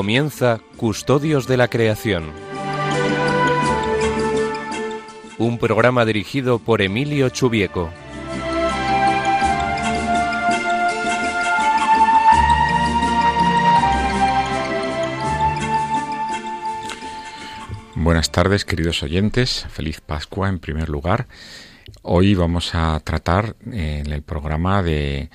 [0.00, 2.32] Comienza Custodios de la Creación.
[5.36, 7.90] Un programa dirigido por Emilio Chubieco.
[17.94, 19.66] Buenas tardes, queridos oyentes.
[19.68, 21.26] Feliz Pascua en primer lugar.
[22.00, 25.28] Hoy vamos a tratar en el programa de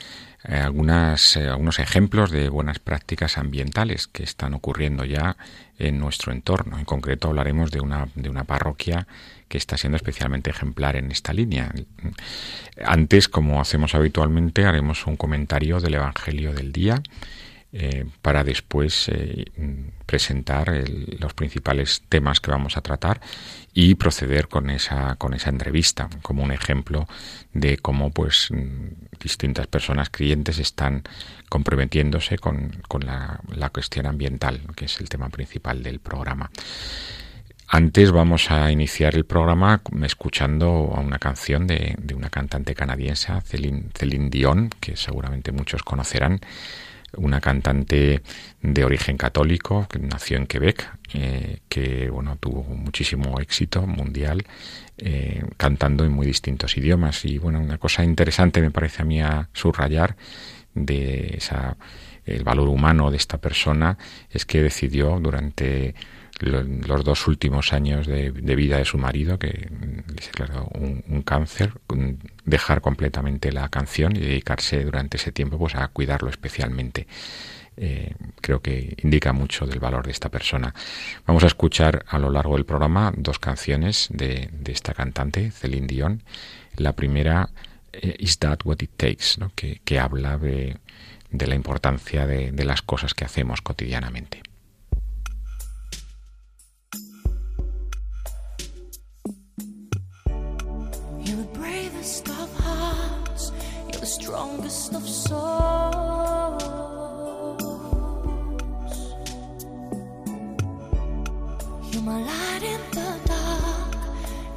[0.47, 5.37] eh, algunas, eh, algunos ejemplos de buenas prácticas ambientales que están ocurriendo ya
[5.79, 6.77] en nuestro entorno.
[6.77, 9.07] En concreto hablaremos de una, de una parroquia
[9.47, 11.71] que está siendo especialmente ejemplar en esta línea.
[12.83, 17.01] Antes, como hacemos habitualmente, haremos un comentario del Evangelio del día
[17.77, 19.51] eh, para después eh,
[20.05, 20.71] presentar
[21.19, 23.19] los principales temas que vamos a tratar
[23.73, 27.05] y proceder con esa con esa entrevista como un ejemplo
[27.51, 28.47] de cómo pues
[29.19, 31.03] distintas personas creyentes están
[31.49, 36.49] comprometiéndose con, la, la cuestión ambiental que es el tema principal del programa.
[37.67, 43.33] Antes vamos a iniciar el programa escuchando a una canción de, de una cantante canadiense,
[43.43, 46.39] Celine Dion, que seguramente muchos conocerán,
[47.17, 48.21] una cantante
[48.61, 54.45] de origen católico que nació en Quebec, eh, que bueno tuvo muchísimo éxito mundial
[54.97, 57.25] eh, cantando en muy distintos idiomas.
[57.25, 60.15] Y bueno una cosa interesante me parece a mí a subrayar
[60.73, 61.77] de esa
[62.25, 63.97] el valor humano de esta persona
[64.31, 65.93] es que decidió durante
[66.39, 71.73] los dos últimos años de, vida de su marido, que le declaró un, cáncer,
[72.43, 77.07] dejar completamente la canción y dedicarse durante ese tiempo pues a cuidarlo especialmente.
[77.77, 80.73] Eh, creo que indica mucho del valor de esta persona.
[81.25, 86.23] Vamos a escuchar a lo largo del programa dos canciones de, esta cantante, Celine Dion.
[86.77, 87.49] La primera,
[87.93, 90.77] eh, Is That What It Takes, que, habla de
[91.47, 94.41] la importancia de las cosas que hacemos cotidianamente.
[105.29, 105.37] You're
[112.03, 113.95] my light in the dark.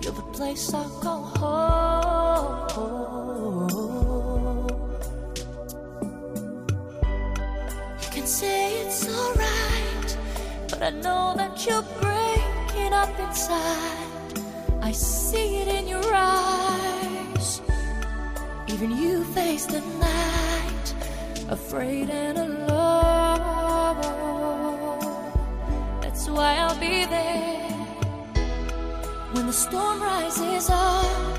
[0.02, 2.68] You're the place I go home.
[8.02, 10.18] You can say it's alright,
[10.68, 14.42] but I know that you're breaking up inside.
[14.82, 16.97] I see it in your eyes.
[18.80, 20.94] Even you face the night,
[21.48, 22.68] afraid and alone.
[26.00, 27.58] That's why I'll be there
[29.32, 31.38] when the storm rises up,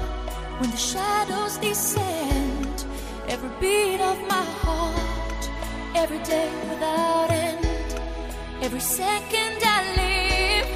[0.60, 2.84] when the shadows descend.
[3.30, 5.50] Every beat of my heart,
[5.96, 7.66] every day without end,
[8.62, 10.68] every second I live.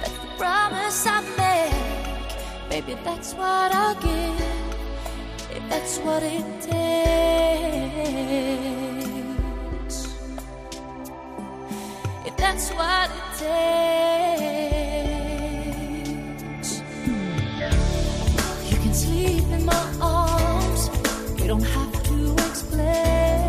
[0.00, 2.94] That's the promise I make, baby.
[3.02, 4.53] That's what I'll give
[5.68, 6.74] that's what it takes.
[12.26, 13.22] If that's what it
[16.58, 16.80] takes,
[18.70, 20.90] you can sleep in my arms.
[21.40, 23.42] You don't have to explain.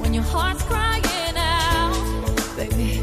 [0.00, 1.94] When your heart's crying out,
[2.56, 2.99] baby,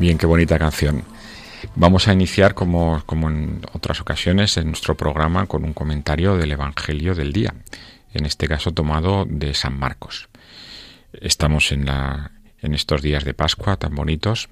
[0.00, 1.04] Bien, qué bonita canción.
[1.76, 6.52] Vamos a iniciar, como, como en otras ocasiones, en nuestro programa con un comentario del
[6.52, 7.54] Evangelio del día,
[8.14, 10.30] en este caso tomado de San Marcos.
[11.12, 12.32] Estamos en, la,
[12.62, 14.48] en estos días de Pascua tan bonitos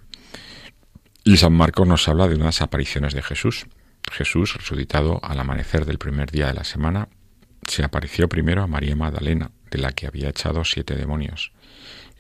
[1.25, 3.69] y San Marcos nos habla de unas apariciones de Jesús.
[4.13, 7.09] Jesús, resucitado al amanecer del primer día de la semana,
[7.67, 11.53] se apareció primero a María Magdalena, de la que había echado siete demonios.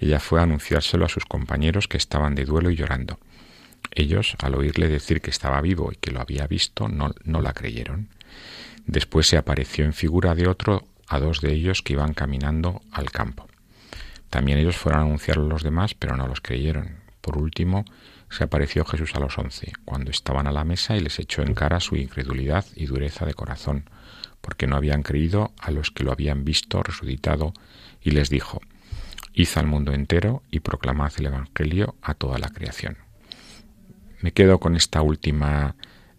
[0.00, 3.18] Ella fue a anunciárselo a sus compañeros que estaban de duelo y llorando.
[3.90, 7.52] Ellos, al oírle decir que estaba vivo y que lo había visto, no, no la
[7.52, 8.08] creyeron.
[8.86, 13.10] Después se apareció en figura de otro a dos de ellos que iban caminando al
[13.10, 13.48] campo.
[14.30, 16.96] También ellos fueron a anunciarlo a los demás, pero no los creyeron.
[17.20, 17.84] Por último,
[18.30, 21.54] se apareció Jesús a los once, cuando estaban a la mesa y les echó en
[21.54, 23.88] cara su incredulidad y dureza de corazón,
[24.40, 27.54] porque no habían creído a los que lo habían visto resucitado,
[28.02, 28.60] y les dijo,
[29.38, 32.98] Id al mundo entero y proclamad el Evangelio a toda la creación.
[34.20, 35.76] Me quedo con esta última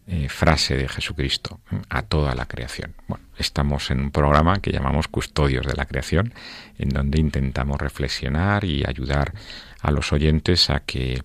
[0.07, 2.95] eh, frase de Jesucristo, a toda la creación.
[3.09, 6.33] Bueno, estamos en un programa que llamamos Custodios de la Creación,
[6.77, 9.33] en donde intentamos reflexionar y ayudar
[9.81, 11.21] a los oyentes a que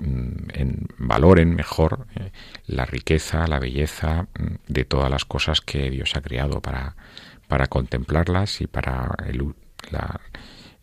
[0.00, 2.32] mm, en, valoren mejor eh,
[2.66, 6.96] la riqueza, la belleza mm, de todas las cosas que Dios ha creado para,
[7.46, 9.14] para contemplarlas y para
[9.90, 10.18] la,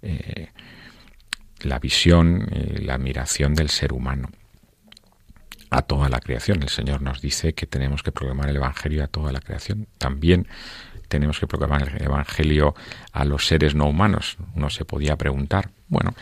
[0.03, 0.49] eh,
[1.61, 4.29] la visión, la admiración del ser humano
[5.73, 6.61] a toda la creación.
[6.61, 9.87] El Señor nos dice que tenemos que proclamar el Evangelio a toda la creación.
[9.97, 10.47] También
[11.07, 12.75] tenemos que proclamar el Evangelio
[13.11, 14.37] a los seres no humanos.
[14.55, 16.13] Uno se podía preguntar, bueno,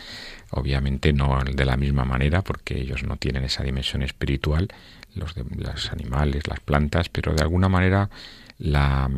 [0.50, 4.68] obviamente no de la misma manera porque ellos no tienen esa dimensión espiritual,
[5.14, 5.34] los
[5.90, 8.08] animales, las plantas, pero de alguna manera
[8.58, 9.10] la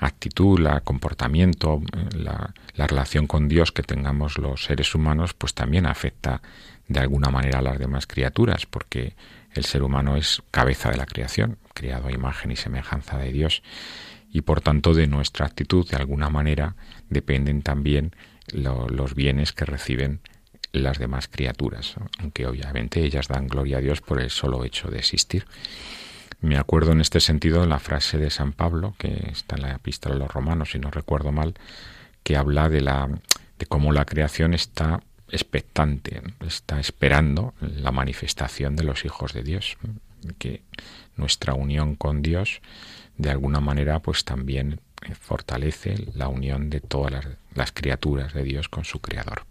[0.00, 1.82] actitud, el comportamiento,
[2.14, 6.40] la, la relación con Dios que tengamos los seres humanos, pues también afecta
[6.88, 9.14] de alguna manera a las demás criaturas, porque
[9.52, 13.62] el ser humano es cabeza de la creación, creado a imagen y semejanza de Dios,
[14.30, 16.76] y por tanto de nuestra actitud, de alguna manera,
[17.08, 18.14] dependen también
[18.52, 20.20] los bienes que reciben
[20.72, 24.98] las demás criaturas, aunque obviamente ellas dan gloria a Dios por el solo hecho de
[24.98, 25.46] existir.
[26.40, 29.72] Me acuerdo en este sentido de la frase de San Pablo, que está en la
[29.72, 31.54] epístola de los romanos, si no recuerdo mal,
[32.22, 33.08] que habla de, la,
[33.58, 39.76] de cómo la creación está expectante, está esperando la manifestación de los hijos de Dios,
[40.38, 40.62] que
[41.16, 42.60] nuestra unión con Dios
[43.16, 44.80] de alguna manera pues también
[45.20, 49.44] fortalece la unión de todas las, criaturas de Dios con su Creador.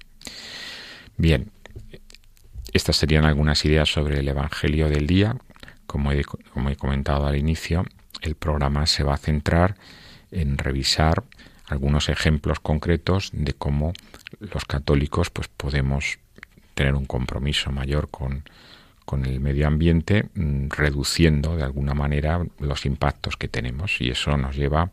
[1.18, 1.52] Bien,
[2.74, 5.38] estas serían algunas ideas sobre el Evangelio del día.
[5.88, 6.12] Como
[6.54, 7.86] como he comentado al inicio,
[8.22, 9.76] el programa se va a centrar
[10.32, 11.24] en revisar
[11.68, 13.94] algunos ejemplos concretos de cómo
[14.40, 16.20] los católicos pues podemos
[16.74, 18.44] tener un compromiso mayor con,
[19.06, 24.00] con el medio ambiente, mm, reduciendo de alguna manera los impactos que tenemos.
[24.00, 24.90] Y eso nos lleva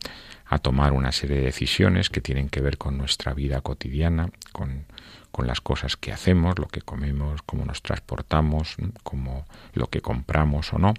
[0.47, 4.85] a tomar una serie de decisiones que tienen que ver con nuestra vida cotidiana, con,
[5.31, 10.71] con las cosas que hacemos, lo que comemos, cómo nos transportamos, cómo lo que compramos
[10.73, 10.93] o no.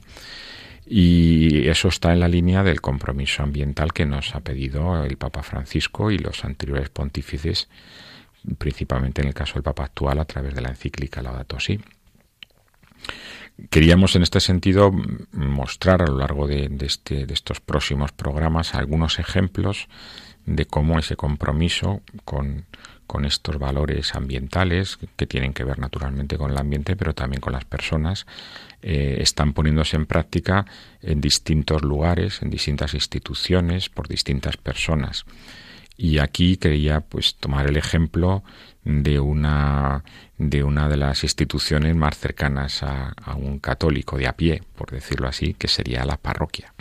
[0.89, 5.43] Y eso está en la línea del compromiso ambiental que nos ha pedido el Papa
[5.43, 7.69] Francisco y los anteriores pontífices,
[8.59, 11.81] principalmente en el caso del Papa actual a través de la encíclica Laudato Si.
[13.71, 14.93] Queríamos en este sentido
[15.33, 19.89] mostrar a lo largo de, este, de estos próximos programas algunos ejemplos
[20.45, 22.67] de cómo ese compromiso con,
[23.25, 27.65] estos valores ambientales que tienen que ver naturalmente con el ambiente, pero también con las
[27.65, 28.27] personas,
[28.83, 30.67] eh, están poniéndose en práctica
[31.01, 35.25] en distintos lugares, en distintas instituciones, por distintas personas.
[35.97, 38.45] Y aquí quería pues tomar el ejemplo
[38.87, 40.05] de una
[40.39, 45.27] de una de las instituciones más cercanas a, un católico de a pie, por decirlo
[45.27, 46.73] así, que sería la parroquia.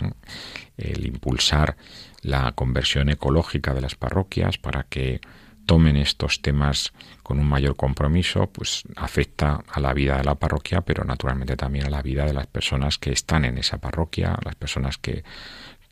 [0.76, 1.76] El impulsar
[2.22, 5.20] la conversión ecológica de las parroquias para que
[5.64, 6.92] tomen estos temas
[7.24, 11.86] con un mayor compromiso, pues afecta a la vida de la parroquia, pero naturalmente también
[11.86, 15.24] a la vida de las personas que están en esa parroquia, las personas que,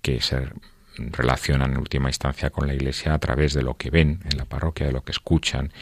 [0.01, 0.49] que se
[0.97, 4.45] relacionan en última instancia con la Iglesia a través de lo que ven en la
[4.45, 5.73] parroquia, de lo que escuchan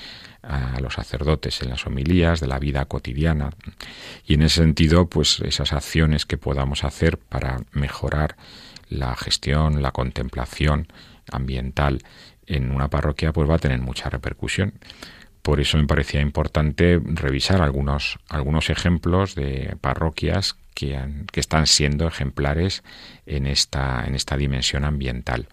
[0.43, 3.51] a los sacerdotes en las homilías, de la vida cotidiana.
[4.27, 8.37] Y en ese sentido, pues esas acciones que podamos hacer para mejorar
[8.89, 10.89] la gestión, la contemplación
[11.31, 12.03] ambiental
[12.47, 14.75] en una parroquia pues va a tener mucha repercusión.
[15.43, 20.99] Por eso me parecía importante revisar algunos, algunos ejemplos de parroquias que,
[21.31, 22.83] que están siendo ejemplares
[23.27, 25.49] en esta, en esta dimensión ambiental.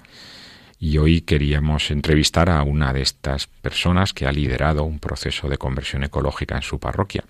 [0.80, 5.58] Y hoy queríamos entrevistar a una de estas personas que ha liderado un proceso de
[5.58, 7.26] conversión ecológica en su parroquia.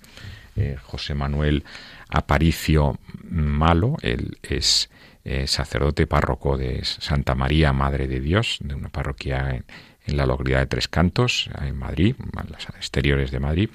[0.55, 1.63] eh, José Manuel
[2.10, 3.98] Aparicio Malo.
[4.01, 4.89] Él es
[5.24, 9.63] eh, sacerdote párroco de Santa María, Madre de Dios, de una parroquia
[10.05, 13.69] en, la localidad de Tres Cantos, en Madrid, en las exteriores de Madrid.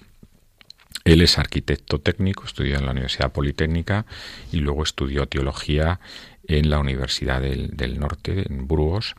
[1.04, 4.06] Él es arquitecto técnico, estudió en la Universidad Politécnica
[4.52, 6.00] y luego estudió teología
[6.46, 9.14] en la Universidad del, Norte, en Burgos,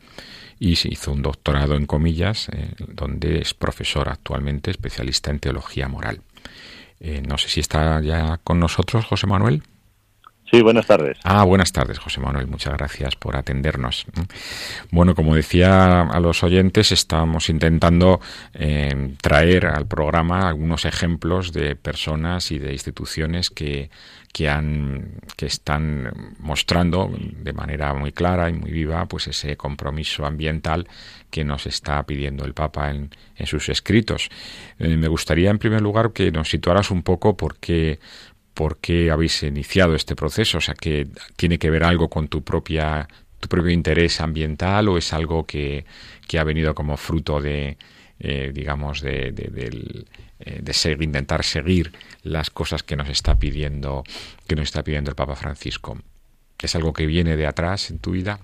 [0.58, 5.88] y se hizo un doctorado en comillas, eh, donde es profesor actualmente, especialista en teología
[5.88, 6.22] moral.
[7.00, 9.62] Eh, no sé si está ya con nosotros José Manuel.
[10.50, 11.18] Sí, buenas tardes.
[11.24, 12.46] Ah, buenas tardes, José Manuel.
[12.46, 14.06] Muchas gracias por atendernos.
[14.92, 18.20] Bueno, como decía a los oyentes, estamos intentando
[18.54, 23.90] eh, traer al programa algunos ejemplos de personas y de instituciones que,
[24.32, 30.26] que, han, que están mostrando de manera muy clara y muy viva pues ese compromiso
[30.26, 30.86] ambiental
[31.28, 34.28] que nos está pidiendo el Papa en, en sus escritos.
[34.78, 37.98] Eh, me gustaría, en primer lugar, que nos situaras un poco porque
[38.56, 42.42] por qué habéis iniciado este proceso, o sea, que tiene que ver algo con tu
[42.42, 43.06] propia
[43.38, 45.84] tu propio interés ambiental o es algo que,
[46.38, 47.76] ha venido como fruto de,
[48.18, 50.06] eh, digamos, de, de,
[50.40, 54.04] eh, intentar seguir las cosas que nos está pidiendo,
[54.48, 55.98] que nos está pidiendo el Papa Francisco.
[56.58, 58.38] ¿Es algo que viene de atrás en tu vida?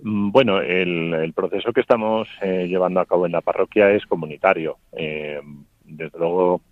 [0.00, 4.78] Mm, bueno, el, proceso que estamos eh, llevando a cabo en la parroquia es comunitario.
[4.92, 6.62] desde luego,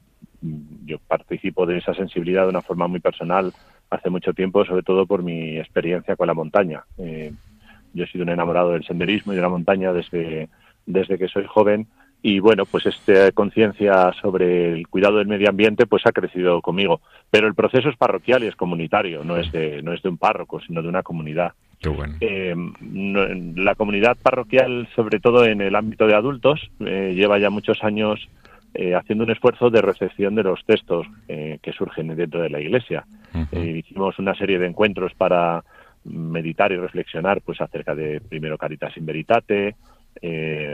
[0.85, 3.53] yo participo de esa sensibilidad de una forma muy personal
[3.91, 6.85] hace mucho tiempo, sobre todo por mi experiencia con la montaña.
[6.99, 7.33] Eh,
[7.95, 10.49] yo he sido un enamorado del senderismo y de la montaña desde,
[10.87, 11.87] desde que soy joven
[12.23, 17.01] y bueno, pues esta conciencia sobre el cuidado del medio ambiente pues ha crecido conmigo.
[17.31, 20.19] Pero el proceso es parroquial y es comunitario, no es de, no es de un
[20.19, 21.53] párroco, sino de una comunidad.
[22.21, 22.55] Eh,
[23.57, 28.29] la comunidad parroquial, sobre todo en el ámbito de adultos, eh, lleva ya muchos años
[28.75, 32.59] eh, haciendo un esfuerzo de recepción de los textos eh, que surgen dentro de la
[32.59, 33.05] Iglesia.
[33.53, 35.63] Eh, hicimos una serie de encuentros para
[36.05, 39.77] meditar y reflexionar pues acerca de primero Caritas in Veritate,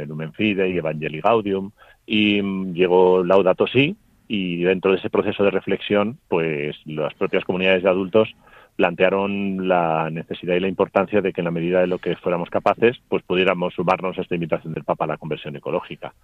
[0.06, 1.72] Lumen Fidei, Evangelii Gaudium
[2.06, 3.96] y mm, llegó Laudato Si
[4.28, 8.34] y dentro de ese proceso de reflexión pues las propias comunidades de adultos
[8.78, 12.48] plantearon la necesidad y la importancia de que en la medida de lo que fuéramos
[12.48, 16.14] capaces, pues pudiéramos sumarnos a esta invitación del Papa a la conversión ecológica.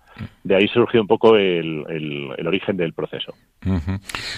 [0.44, 3.34] De ahí surgió un poco el, el, origen del proceso.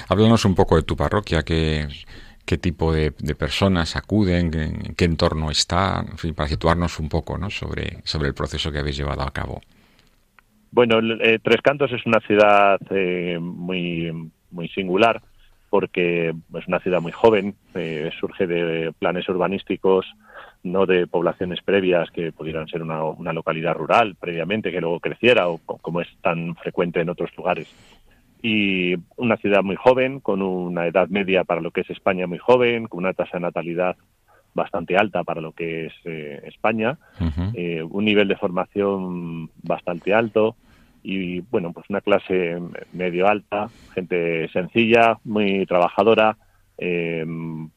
[0.08, 1.88] Háblanos un poco de tu parroquia, qué,
[2.46, 7.36] qué tipo de, personas acuden, en, qué entorno está, en fin, para situarnos un poco
[7.36, 7.50] ¿no?
[7.50, 9.60] sobre, sobre el proceso que habéis llevado a cabo.
[10.70, 14.10] Bueno, eh, Tres Cantos es una ciudad eh, muy,
[14.50, 15.20] muy singular
[15.70, 20.06] porque es una ciudad muy joven, eh, surge de planes urbanísticos,
[20.62, 25.48] no de poblaciones previas que pudieran ser una, una, localidad rural previamente, que luego creciera,
[25.48, 27.68] o como es tan frecuente en otros lugares.
[28.42, 32.38] Y una ciudad muy joven, con una edad media para lo que es España muy
[32.38, 33.96] joven, con una tasa de natalidad
[34.54, 36.98] bastante alta para lo que es eh, España,
[37.54, 40.56] eh, un nivel de formación bastante alto,
[41.08, 42.60] y bueno, pues una clase
[42.92, 46.36] medio alta, gente sencilla, muy trabajadora,
[46.78, 47.24] eh,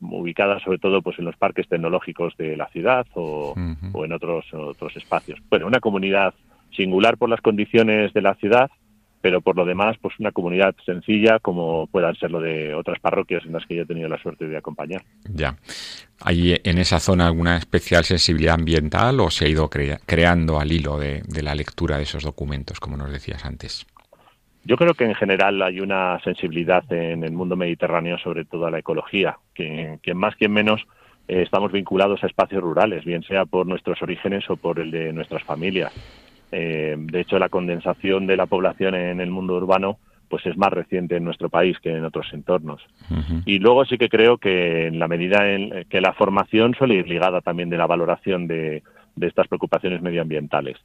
[0.02, 3.54] ubicada sobre todo pues en los parques tecnológicos de la ciudad o,
[3.94, 5.40] o en otros otros espacios.
[5.48, 6.34] Bueno, una comunidad
[6.76, 8.72] singular por las condiciones de la ciudad,
[9.22, 13.46] pero por lo demás, pues una comunidad sencilla como puedan ser lo de otras parroquias
[13.46, 15.02] en las que yo he tenido la suerte de acompañar.
[15.26, 15.56] Ya.
[16.22, 20.98] ¿Hay en esa zona alguna especial sensibilidad ambiental o se ha ido creando al hilo
[20.98, 23.86] de, la lectura de esos documentos, como nos decías antes?
[24.66, 28.72] Yo creo que en general hay una sensibilidad en el mundo mediterráneo sobre todo a
[28.72, 30.86] la ecología, que, que más que menos
[31.30, 35.14] eh, estamos vinculados a espacios rurales, bien sea por nuestros orígenes o por el de
[35.14, 35.94] nuestras familias.
[36.52, 40.72] Eh, de hecho, la condensación de la población en el mundo urbano pues es más
[40.72, 42.82] reciente en nuestro país que en otros entornos.
[43.46, 47.08] Y luego sí que creo que en la medida en que la formación suele ir
[47.10, 48.84] ligada también de la valoración de,
[49.20, 50.78] estas preocupaciones medioambientales.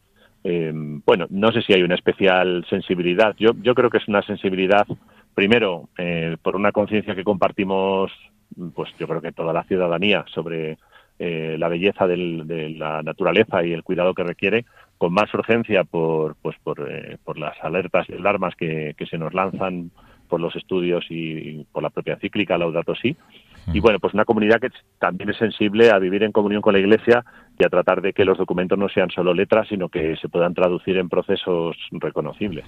[0.42, 3.36] Eh, bueno, no sé si hay una especial sensibilidad.
[3.38, 4.86] Yo, yo creo que es una sensibilidad,
[5.34, 8.10] primero, eh, por una conciencia que compartimos,
[8.74, 10.78] pues yo creo que toda la ciudadanía sobre
[11.18, 14.64] eh, la belleza de la naturaleza y el cuidado que requiere,
[15.04, 19.18] con más urgencia por, pues por, eh, por las alertas y alarmas que, que, se
[19.18, 19.90] nos lanzan
[20.30, 23.14] por los estudios y, por la propia cíclica Laudato Si.
[23.74, 26.78] Y bueno, pues una comunidad que también es sensible a vivir en comunión con la
[26.78, 27.22] Iglesia
[27.58, 30.54] y a tratar de que los documentos no sean solo letras, sino que se puedan
[30.54, 32.64] traducir en procesos reconocibles.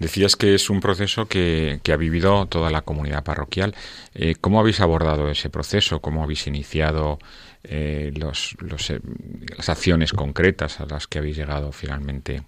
[0.00, 3.72] Decías que es un proceso que, que, ha vivido toda la comunidad parroquial.
[4.14, 6.00] Eh, ¿Cómo habéis abordado ese proceso?
[6.00, 7.18] ¿Cómo habéis iniciado
[7.64, 9.00] eh, los, los, eh,
[9.56, 12.42] las acciones concretas a las que habéis llegado finalmente?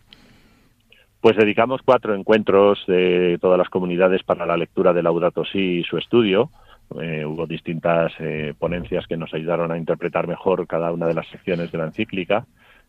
[1.21, 5.85] Pues dedicamos cuatro encuentros de todas las comunidades para la lectura de Laudato Si y
[5.85, 6.51] su estudio.
[7.01, 11.29] Eh, hubo distintas eh, ponencias que nos ayudaron a interpretar mejor cada una de las
[11.29, 12.45] secciones de la encíclica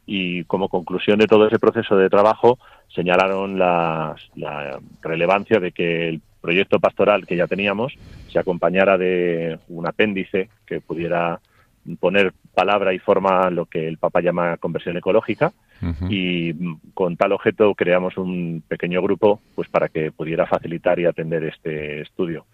[0.06, 2.58] y como conclusión de todo ese proceso de trabajo
[2.94, 7.94] señalaron la, la relevancia de que el proyecto pastoral que ya teníamos
[8.30, 11.40] se acompañara de un apéndice que pudiera
[12.00, 15.52] poner palabra y forma a lo que el Papa llama conversión ecológica.
[16.10, 16.54] Y
[16.94, 22.00] con tal objeto creamos un pequeño grupo pues para que pudiera facilitar y atender este
[22.00, 22.46] estudio.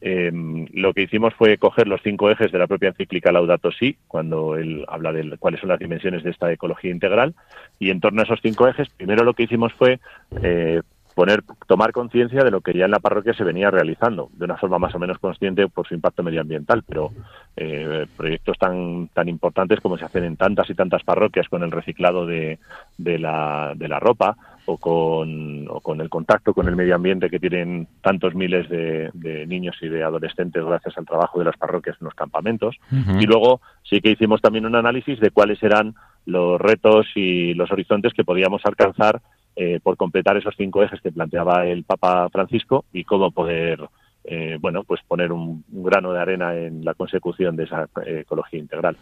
[0.00, 0.30] Eh,
[0.72, 4.56] lo que hicimos fue coger los cinco ejes de la propia encíclica Laudato Si, cuando
[4.56, 7.34] él habla de cuáles son las dimensiones de esta ecología integral,
[7.78, 9.98] y en torno a esos cinco ejes, primero lo que hicimos fue
[10.42, 10.82] eh,
[11.18, 14.56] poner, tomar conciencia de lo que ya en la parroquia se venía realizando, de una
[14.56, 17.10] forma más o menos consciente por su impacto medioambiental, pero
[17.56, 21.72] eh, proyectos tan, tan importantes como se hacen en tantas y tantas parroquias con el
[21.72, 22.60] reciclado de,
[22.98, 27.30] de, la, de la ropa o con, o con el contacto con el medio ambiente
[27.30, 29.10] que tienen tantos miles de,
[29.48, 32.76] niños y de adolescentes gracias al trabajo de las parroquias en los campamentos.
[33.18, 37.72] Y luego sí que hicimos también un análisis de cuáles eran los retos y los
[37.72, 39.20] horizontes que podíamos alcanzar
[39.60, 43.88] eh, por completar esos cinco ejes que planteaba el Papa Francisco y cómo poder
[44.22, 48.60] eh, bueno pues poner un, grano de arena en la consecución de esa eh, ecología
[48.60, 48.96] integral.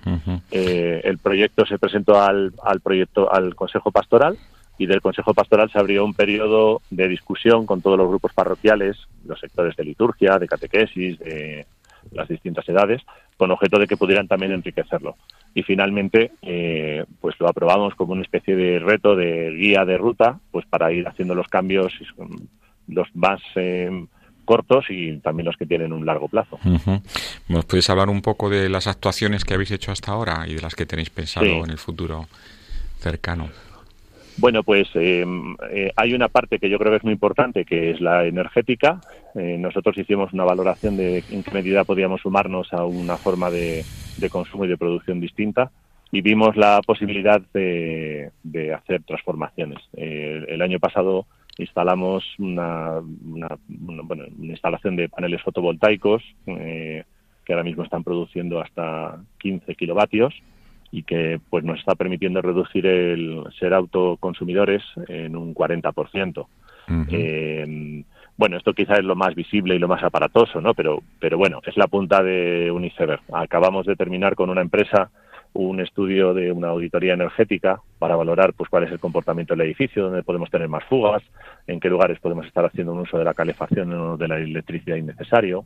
[0.51, 4.39] el proyecto se presentó al, al proyecto al Consejo Pastoral
[4.79, 8.97] y del Consejo Pastoral se abrió un periodo de discusión con todos los grupos parroquiales,
[9.27, 11.67] los sectores de liturgia, de catequesis, de
[12.13, 13.03] las distintas edades,
[13.37, 15.17] con objeto de que pudieran también enriquecerlo.
[15.55, 20.39] Y finalmente, eh, pues lo aprobamos como una especie de reto, de guía de ruta,
[20.51, 21.93] pues para ir haciendo los cambios,
[22.89, 23.91] los más eh,
[24.45, 26.59] cortos y también los que tienen un largo plazo.
[27.49, 30.63] ¿Nos podéis hablar un poco de las actuaciones que habéis hecho hasta ahora y de
[30.63, 32.27] las que tenéis pensado en el futuro
[32.99, 33.51] cercano?
[34.39, 37.91] Bueno, pues em, eh, hay una parte que yo creo que es muy importante, que
[37.91, 39.01] es la energética.
[39.35, 43.85] Eh, nosotros hicimos una valoración de en qué medida podíamos sumarnos a una forma de,
[44.31, 45.71] consumo y de producción distinta
[46.13, 48.31] y vimos la posibilidad de,
[48.75, 49.79] hacer transformaciones.
[49.97, 53.01] Eh, el año pasado instalamos una,
[54.39, 60.35] instalación de paneles fotovoltaicos que ahora mismo están produciendo hasta 15 kilovatios
[60.91, 66.47] y que pues nos está permitiendo reducir el ser autoconsumidores en un 40%.
[67.11, 68.05] eh,
[68.37, 70.75] bueno, esto quizá es lo más visible y lo más aparatoso, ¿no?
[70.75, 73.23] Pero, pero bueno, es la punta de un iceberg.
[73.33, 75.11] Acabamos de terminar con una empresa
[75.55, 80.05] un estudio de una auditoría energética para valorar pues cuál es el comportamiento del edificio,
[80.05, 81.23] dónde podemos tener más fugas,
[81.67, 84.97] en qué lugares podemos estar haciendo un uso de la calefacción o de la electricidad
[84.97, 85.65] innecesario.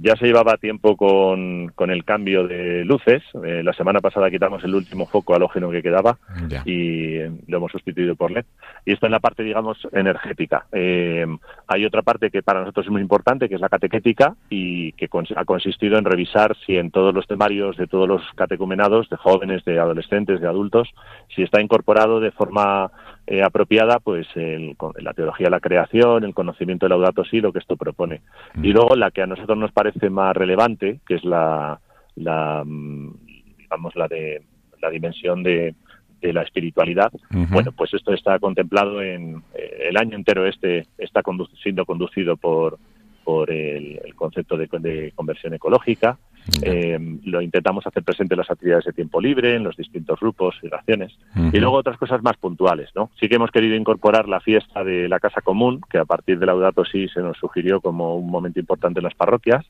[0.00, 3.22] Ya se llevaba tiempo con, con el cambio de luces.
[3.44, 6.18] Eh, la semana pasada quitamos el último foco halógeno que quedaba
[6.64, 8.44] y eh, lo hemos sustituido por LED.
[8.84, 10.66] Y esto en la parte, digamos, energética.
[10.72, 11.26] Eh,
[11.66, 15.08] hay otra parte que para nosotros es muy importante, que es la catequética y que
[15.36, 19.64] ha consistido en revisar si en todos los temarios de todos los catecumenados, de jóvenes,
[19.64, 20.88] de adolescentes, de adultos,
[21.34, 22.90] si está incorporado de forma
[23.26, 27.52] eh, apropiada pues el, la teología de la creación, el conocimiento del Laudato Si, lo
[27.52, 28.22] que esto propone.
[28.54, 28.64] Mm.
[28.64, 31.78] Y luego la que a nosotros nos parece más relevante, que es la,
[32.14, 33.14] la mm,
[33.58, 34.42] digamos la de
[34.80, 35.74] la dimensión de,
[36.20, 37.12] de la espiritualidad.
[37.30, 41.22] Bueno, pues esto está contemplado en eh, el año entero este está
[41.62, 42.78] siendo conducido por
[43.26, 46.16] por el, concepto de, conversión ecológica.
[46.62, 50.56] Eh, lo intentamos hacer presente en las actividades de tiempo libre, en los distintos grupos
[50.62, 51.12] y raciones.
[51.52, 53.10] Y luego otras cosas más puntuales, ¿no?
[53.20, 56.46] Sí que hemos querido incorporar la fiesta de la Casa Común, que a partir de
[56.46, 59.66] Laudato sí se nos sugirió como un momento importante en las parroquias.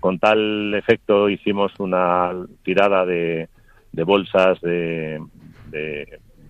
[0.00, 2.32] Con tal efecto hicimos una
[2.62, 3.48] tirada de,
[3.92, 5.20] bolsas de,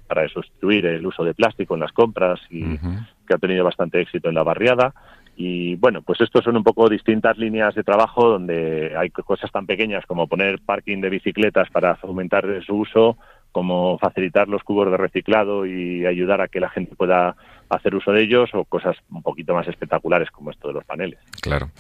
[0.07, 2.79] para sustituir el uso de plástico en las compras y
[3.27, 4.95] que ha tenido bastante éxito en la barriada.
[5.37, 9.67] Y bueno, pues estos son un poco distintas líneas de trabajo donde hay cosas tan
[9.67, 13.19] pequeñas como poner parking de bicicletas para fomentar su uso,
[13.55, 17.37] como facilitar los cubos de reciclado y ayudar a que la gente pueda
[17.69, 21.21] hacer uso de ellos, o cosas un poquito más espectaculares como esto de los paneles.
[21.41, 21.71] Claro.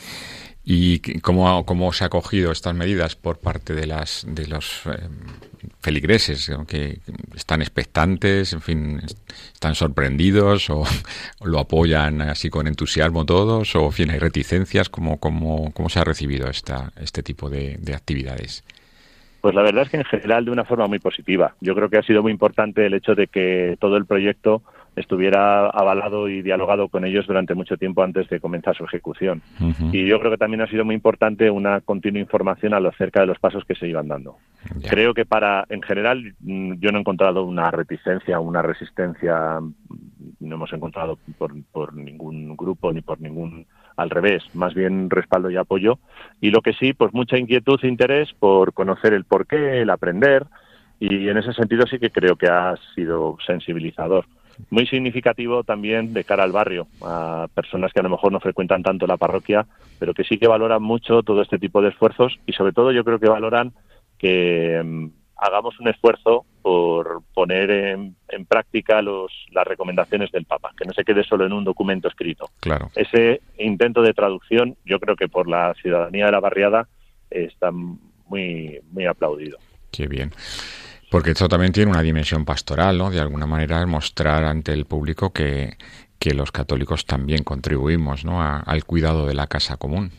[0.64, 5.08] ¿Y cómo, cómo se ha acogido estas medidas por parte de, las, de los eh,
[5.80, 7.00] feligreses, que
[7.34, 9.02] están expectantes, en fin,
[9.52, 10.84] están sorprendidos o,
[11.44, 15.98] lo apoyan así con entusiasmo todos, o en fin, hay reticencias, ¿cómo, cómo, cómo se
[15.98, 18.62] ha recibido esta, este tipo de, de actividades?
[19.44, 21.54] Pues la verdad es que en general de una forma muy positiva.
[21.60, 24.62] Yo creo que ha sido muy importante el hecho de que todo el proyecto
[24.96, 29.42] estuviera avalado y dialogado con ellos durante mucho tiempo antes de comenzar su ejecución.
[29.92, 33.20] Y yo creo que también ha sido muy importante una continua información a lo acerca
[33.20, 34.38] de los pasos que se iban dando.
[34.88, 39.60] Creo que para, en general, mm, yo no he encontrado una reticencia, una resistencia
[40.40, 45.50] no hemos encontrado por, por ningún grupo ni por ningún al revés, más bien respaldo
[45.50, 45.98] y apoyo.
[46.40, 50.46] Y lo que sí, pues mucha inquietud e interés por conocer el porqué, el aprender,
[51.00, 54.26] y en ese sentido sí que creo que ha sido sensibilizador.
[54.70, 58.82] Muy significativo también de cara al barrio, a personas que a lo mejor no frecuentan
[58.82, 59.66] tanto la parroquia,
[59.98, 63.04] pero que sí que valoran mucho todo este tipo de esfuerzos y sobre todo yo
[63.04, 63.72] creo que valoran
[64.16, 68.16] que mm, hagamos un esfuerzo por poner en,
[68.48, 72.48] práctica los, las recomendaciones del Papa, que no se quede solo en un documento escrito.
[72.60, 72.90] Claro.
[72.96, 76.88] Ese intento de traducción, yo creo que por la ciudadanía de la barriada
[77.28, 79.58] está muy, muy aplaudido.
[79.92, 80.32] Qué bien.
[81.10, 83.10] Porque esto también tiene una dimensión pastoral, ¿no?
[83.10, 85.76] De alguna manera mostrar ante el público que,
[86.18, 88.42] que los católicos también contribuimos, ¿no?
[88.42, 90.12] al cuidado de la casa común.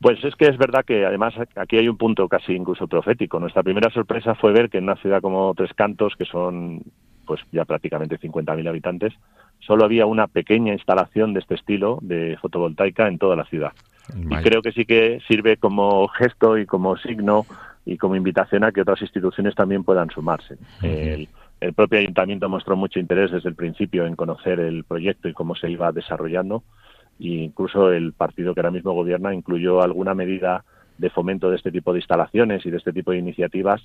[0.00, 3.40] Pues es que es verdad que además aquí hay un punto casi incluso profético.
[3.40, 6.82] Nuestra primera sorpresa fue ver que en una ciudad como Tres Cantos, que son
[7.26, 9.12] pues ya prácticamente 50.000 habitantes,
[9.60, 13.72] solo había una pequeña instalación de este estilo de fotovoltaica en toda la ciudad.
[14.14, 17.44] Y creo que sí que sirve como gesto y como signo
[17.84, 20.56] y como invitación a que otras instituciones también puedan sumarse.
[20.82, 21.28] el,
[21.60, 25.56] el propio ayuntamiento mostró mucho interés desde el principio en conocer el proyecto y cómo
[25.56, 26.62] se iba desarrollando
[27.18, 30.64] e incluso el partido que ahora mismo gobierna incluyó alguna medida
[30.98, 33.82] de fomento de este tipo de instalaciones y de este tipo de iniciativas.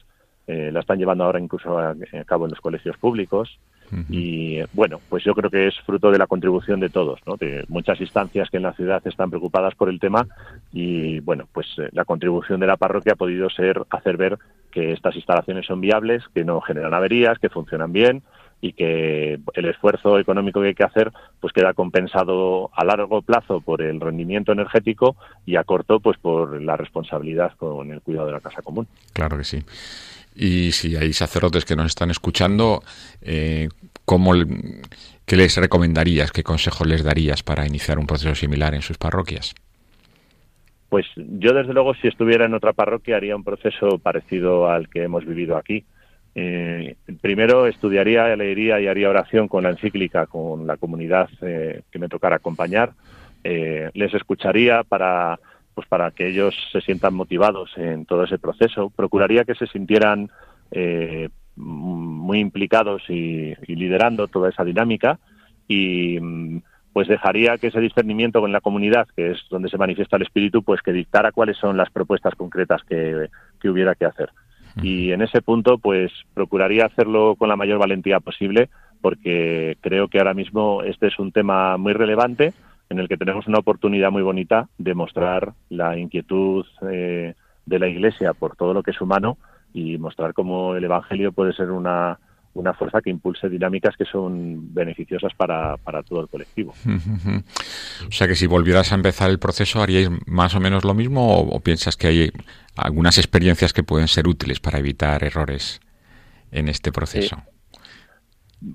[0.48, 3.60] Eh, la están llevando ahora incluso a, cabo en los colegios públicos.
[4.08, 7.36] Y bueno, pues yo creo que es fruto de la contribución de todos, ¿no?
[7.36, 10.28] de muchas instancias que en la ciudad están preocupadas por el tema.
[10.72, 14.38] Y bueno, pues eh, la contribución de la parroquia ha podido ser hacer ver
[14.72, 18.24] que estas instalaciones son viables, que no generan averías, que funcionan bien
[18.62, 23.60] y que el esfuerzo económico que hay que hacer pues queda compensado a largo plazo
[23.60, 28.34] por el rendimiento energético y a corto pues por la responsabilidad con el cuidado de
[28.34, 28.88] la casa común.
[29.14, 29.64] Claro que sí.
[30.36, 32.84] Y si hay sacerdotes que nos están escuchando,
[33.22, 33.68] eh,
[34.06, 34.34] ¿cómo,
[35.26, 39.54] ¿qué les recomendarías, qué consejos les darías para iniciar un proceso similar en sus parroquias?
[40.88, 45.04] Pues yo desde luego si estuviera en otra parroquia haría un proceso parecido al que
[45.04, 45.84] hemos vivido aquí
[46.34, 52.00] eh, primero estudiaría, leería y haría oración con la encíclica, con la comunidad eh, que
[52.00, 52.94] me tocara acompañar.
[53.44, 55.40] Eh, les escucharía para,
[55.74, 58.90] pues para que ellos se sientan motivados en todo ese proceso.
[58.96, 60.30] Procuraría que se sintieran
[60.72, 65.20] eh, muy implicados y, y, liderando toda esa dinámica
[65.68, 66.18] y
[66.94, 70.64] pues dejaría que ese discernimiento con la comunidad, que es donde se manifiesta el espíritu,
[70.64, 73.30] pues que dictara cuáles son las propuestas concretas que,
[73.62, 74.30] que hubiera que hacer
[74.82, 78.70] y en ese punto pues procuraría hacerlo con la mayor valentía posible
[79.02, 82.54] porque creo que ahora mismo este es un tema muy relevante
[82.90, 87.34] en el que tenemos una oportunidad muy bonita de mostrar la inquietud eh,
[87.66, 89.38] de la Iglesia por todo lo que es humano
[89.74, 92.20] y mostrar cómo el Evangelio puede ser una
[92.54, 96.74] una fuerza que impulse dinámicas que son beneficiosas para, para todo el colectivo.
[98.08, 101.40] O sea que si volvieras a empezar el proceso, ¿haríais más o menos lo mismo
[101.40, 102.32] o, piensas que hay
[102.76, 105.80] algunas experiencias que pueden ser útiles para evitar errores
[106.52, 107.38] en este proceso?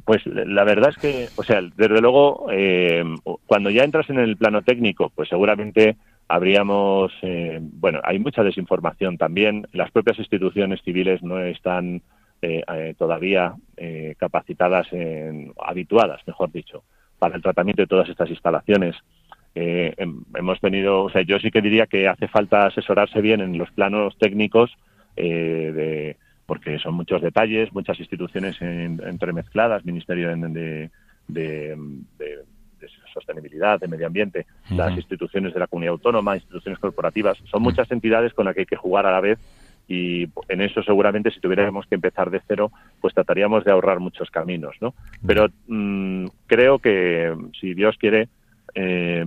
[0.04, 3.04] Pues la verdad es que, o sea, desde luego, eh,
[3.46, 5.96] cuando ya entras en el plano técnico, pues seguramente
[6.28, 9.66] habríamos, eh, bueno, hay mucha desinformación también.
[9.72, 12.02] Las propias instituciones civiles no están
[12.42, 16.84] eh, eh, todavía eh, capacitadas, en, habituadas, mejor dicho,
[17.18, 18.94] para el tratamiento de todas estas instalaciones.
[19.54, 23.70] hemos tenido, o sea, yo sí que diría que hace falta asesorarse bien en los
[23.70, 24.76] planos técnicos,
[25.16, 30.90] de, porque son muchos detalles, muchas instituciones entremezcladas, Ministerio de,
[31.28, 31.76] de,
[33.14, 38.34] sostenibilidad, de medio ambiente, las instituciones de la comunidad autónoma, instituciones corporativas, son muchas entidades
[38.34, 39.38] con las que hay que jugar a la vez
[39.88, 44.30] y en eso seguramente si tuviéramos que empezar de cero, pues trataríamos de ahorrar muchos
[44.30, 44.94] caminos, ¿no?
[45.24, 48.28] Pero mm, creo que si Dios quiere,
[48.74, 49.24] eh,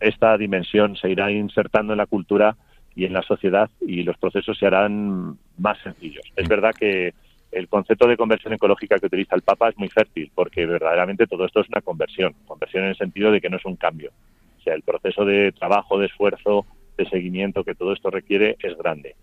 [0.00, 2.56] esta dimensión se irá insertando en la cultura
[2.94, 6.24] y en la sociedad y los procesos se harán más sencillos.
[6.36, 7.14] Es verdad que
[7.50, 11.44] el concepto de conversión ecológica que utiliza el Papa es muy fértil porque verdaderamente todo
[11.46, 14.10] esto es una conversión, conversión en el sentido de que no es un cambio.
[14.58, 18.76] O sea, el proceso de trabajo, de esfuerzo, de seguimiento que todo esto requiere es
[18.76, 19.16] grande.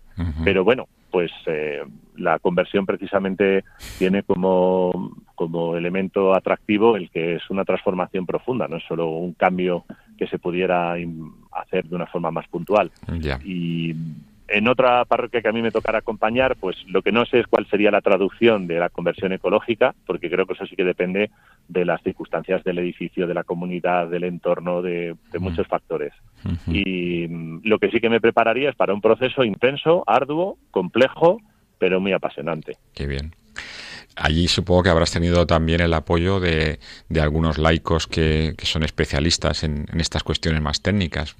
[0.44, 1.82] Pero bueno, pues eh,
[2.16, 3.64] la conversión precisamente
[3.98, 9.32] tiene como, como elemento atractivo el que es una transformación profunda, no es solo un
[9.32, 9.84] cambio
[10.18, 10.94] que se pudiera
[11.52, 12.90] hacer de una forma más puntual.
[13.42, 13.94] Y
[14.50, 17.46] en otra parroquia que a mí me tocará acompañar, pues lo que no sé es
[17.46, 21.30] cuál sería la traducción de la conversión ecológica, porque creo que eso sí que depende
[21.68, 26.12] de las circunstancias del edificio, de la comunidad, del entorno, de, muchos factores.
[26.66, 31.40] Y mm, lo que sí que me prepararía es para un proceso intenso, arduo, complejo,
[31.78, 32.76] pero muy apasionante.
[32.94, 33.34] Qué bien.
[34.16, 38.82] allí supongo que habrás tenido también el apoyo de, de algunos laicos que, que son
[38.82, 41.36] especialistas en, en, estas cuestiones más técnicas.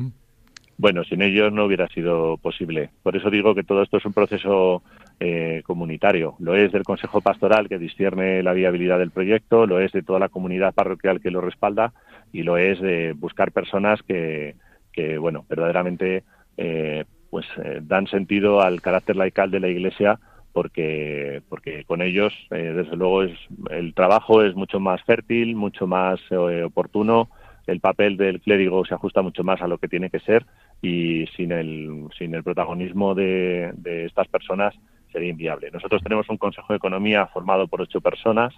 [0.81, 2.89] Bueno, sin ellos no hubiera sido posible.
[3.03, 4.83] Por eso digo que todo esto es un proceso
[5.21, 6.37] eh, comunitario.
[6.39, 10.19] Lo es del Consejo Pastoral que discierne la viabilidad del proyecto, lo es de toda
[10.19, 11.93] la comunidad parroquial que lo respalda
[12.33, 14.55] y lo es de buscar personas que,
[14.91, 16.25] que bueno, verdaderamente
[16.57, 20.19] eh, pues eh, dan sentido al carácter laical de la Iglesia
[20.55, 23.39] porque porque con ellos eh, desde luego es
[23.71, 27.29] el trabajo es mucho más fértil, mucho más eh, oportuno,
[27.67, 30.45] el papel del clérigo se ajusta mucho más a lo que tiene que ser
[30.83, 34.75] y sin el sin el protagonismo de, de estas personas
[35.13, 35.71] sería inviable.
[35.71, 38.55] Nosotros tenemos un Consejo de Economía formado por ocho personas,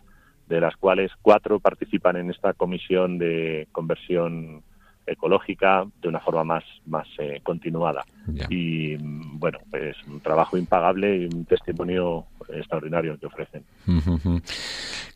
[0.48, 4.62] de las cuales cuatro participan en esta comisión de conversión
[5.06, 8.04] ecológica de una forma más, más eh, continuada.
[8.48, 13.64] Y bueno, es un trabajo impagable y un testimonio extraordinario que ofrecen.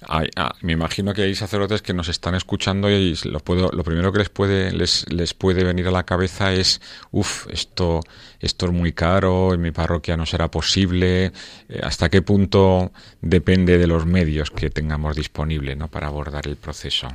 [0.08, 4.12] Ay, ah, me imagino que hay sacerdotes que nos están escuchando y puedo, lo primero
[4.12, 6.80] que les puede, les, les puede venir a la cabeza es,
[7.12, 8.00] uff, esto,
[8.40, 11.26] esto es muy caro, en mi parroquia no será posible.
[11.68, 15.88] Eh, ¿Hasta qué punto depende de los medios que tengamos disponible ¿no?
[15.88, 17.08] para abordar el proceso?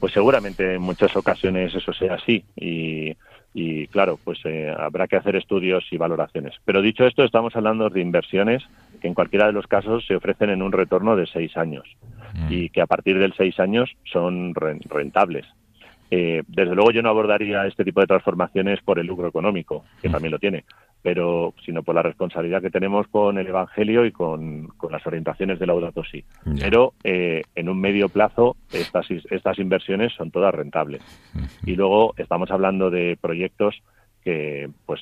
[0.00, 3.14] Pues seguramente en muchas ocasiones eso sea así y,
[3.54, 6.54] y claro, pues eh, habrá que hacer estudios y valoraciones.
[6.64, 8.62] Pero dicho esto, estamos hablando de inversiones
[9.00, 11.84] que en cualquiera de los casos se ofrecen en un retorno de seis años
[12.34, 12.52] Mm.
[12.52, 15.46] y que a partir de seis años son ren- rentables.
[16.10, 20.08] Eh, desde luego yo no abordaría este tipo de transformaciones por el lucro económico, que
[20.08, 20.12] Mm.
[20.12, 20.64] también lo tiene,
[21.02, 25.58] pero sino por la responsabilidad que tenemos con el Evangelio y con, con las orientaciones
[25.58, 26.24] de Laudato Si.
[26.46, 26.64] Ya.
[26.64, 31.02] Pero eh, en un medio plazo estas, estas inversiones son todas rentables.
[31.64, 33.80] Y luego estamos hablando de proyectos
[34.24, 35.00] que pues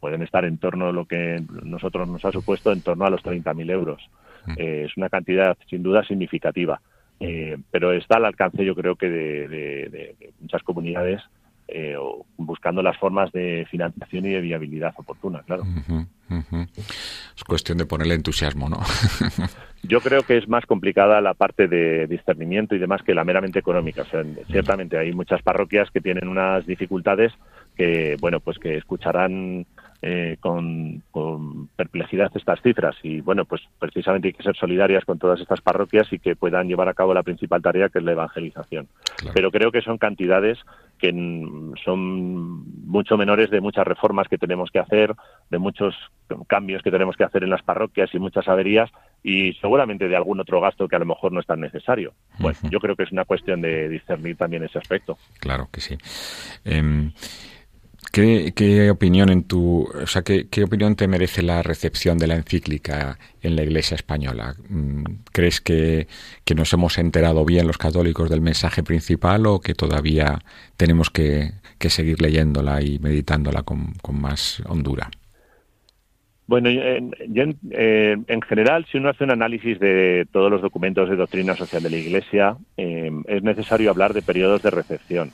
[0.00, 3.22] pueden estar en torno a lo que nosotros nos ha supuesto en torno a los
[3.22, 4.02] 30.000 euros.
[4.56, 6.80] Eh, es una cantidad sin duda significativa,
[7.20, 11.20] eh, pero está al alcance yo creo que de, de- de- de muchas comunidades
[11.68, 15.64] eh, o buscando las formas de financiación y de viabilidad oportunas, claro.
[17.36, 18.80] Es cuestión de ponerle entusiasmo, ¿no?
[19.82, 23.58] Yo creo que es más complicada la parte de discernimiento y demás que la meramente
[23.58, 24.02] económica.
[24.02, 27.32] O sea, ciertamente hay muchas parroquias que tienen unas dificultades
[27.76, 29.66] que, bueno, pues que escucharán
[30.08, 35.18] eh, con, con perplejidad estas cifras y, bueno, pues precisamente hay que ser solidarias con
[35.18, 38.12] todas estas parroquias y que puedan llevar a cabo la principal tarea que es la
[38.12, 38.86] evangelización.
[39.16, 39.34] Claro.
[39.34, 40.58] Pero creo que son cantidades
[40.98, 41.10] que
[41.84, 45.12] son mucho menores de muchas reformas que tenemos que hacer,
[45.50, 45.96] de muchos
[46.46, 48.88] cambios que tenemos que hacer en las parroquias y muchas averías
[49.24, 52.14] y seguramente de algún otro gasto que a lo mejor no es tan necesario.
[52.38, 52.70] Bueno, Ujú.
[52.70, 55.18] yo creo que es una cuestión de discernir también ese aspecto.
[55.40, 55.98] Claro que sí.
[56.64, 57.10] Em,
[58.12, 63.18] ¿qué, opinión en tu, o sea, qué, opinión te merece la recepción de la encíclica
[63.42, 64.54] en la Iglesia española?
[64.68, 66.06] Mm, ¿Crees que,
[66.54, 70.38] nos hemos enterado bien los católicos del mensaje principal o que todavía
[70.76, 75.08] tenemos que, seguir leyéndola y meditándola con, más hondura?
[76.48, 81.16] Bueno, yo, eh, en general, si uno hace un análisis de todos los documentos de
[81.16, 85.30] doctrina social de la Iglesia, eh, es necesario hablar de periodos de recepción,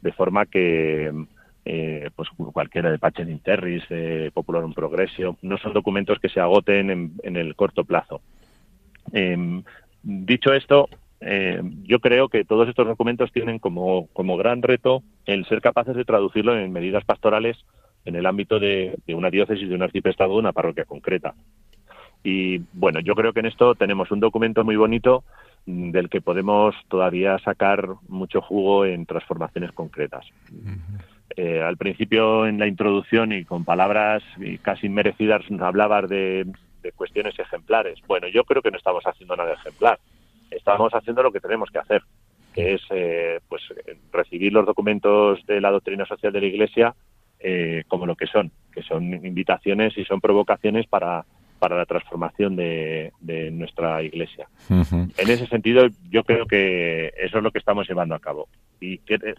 [0.00, 1.12] de forma que,
[1.68, 6.38] eh, pues cualquiera de Pacem in Terris, de Popularum Progressio, no son documentos que se
[6.38, 8.20] agoten en, en el corto plazo.
[9.12, 9.62] Eh,
[10.02, 10.88] dicho esto,
[11.20, 15.96] eh, yo creo que todos estos documentos tienen como, como gran reto el ser capaces
[15.96, 17.56] de traducirlo en medidas pastorales
[18.04, 21.34] en el ámbito de, de una diócesis, de un arciprestado, de una parroquia concreta.
[22.22, 25.24] Y bueno, yo creo que en esto tenemos un documento muy bonito
[25.66, 30.26] mm, del que podemos todavía sacar mucho jugo en transformaciones concretas.
[31.36, 34.22] Eh, al principio, en la introducción y con palabras
[34.62, 36.46] casi merecidas, nos hablabas de,
[36.82, 37.98] de cuestiones ejemplares.
[38.06, 39.98] Bueno, yo creo que no estamos haciendo nada ejemplar.
[40.50, 42.02] Estamos haciendo lo que tenemos que hacer,
[42.54, 43.62] que es eh, pues
[44.12, 46.94] recibir los documentos de la doctrina social de la Iglesia
[47.40, 51.24] eh, como lo que son, que son invitaciones y son provocaciones para,
[51.58, 54.48] para la transformación de, de nuestra Iglesia.
[54.70, 58.48] En ese sentido, yo creo que eso es lo que estamos llevando a cabo.
[58.80, 59.34] Y que, eh,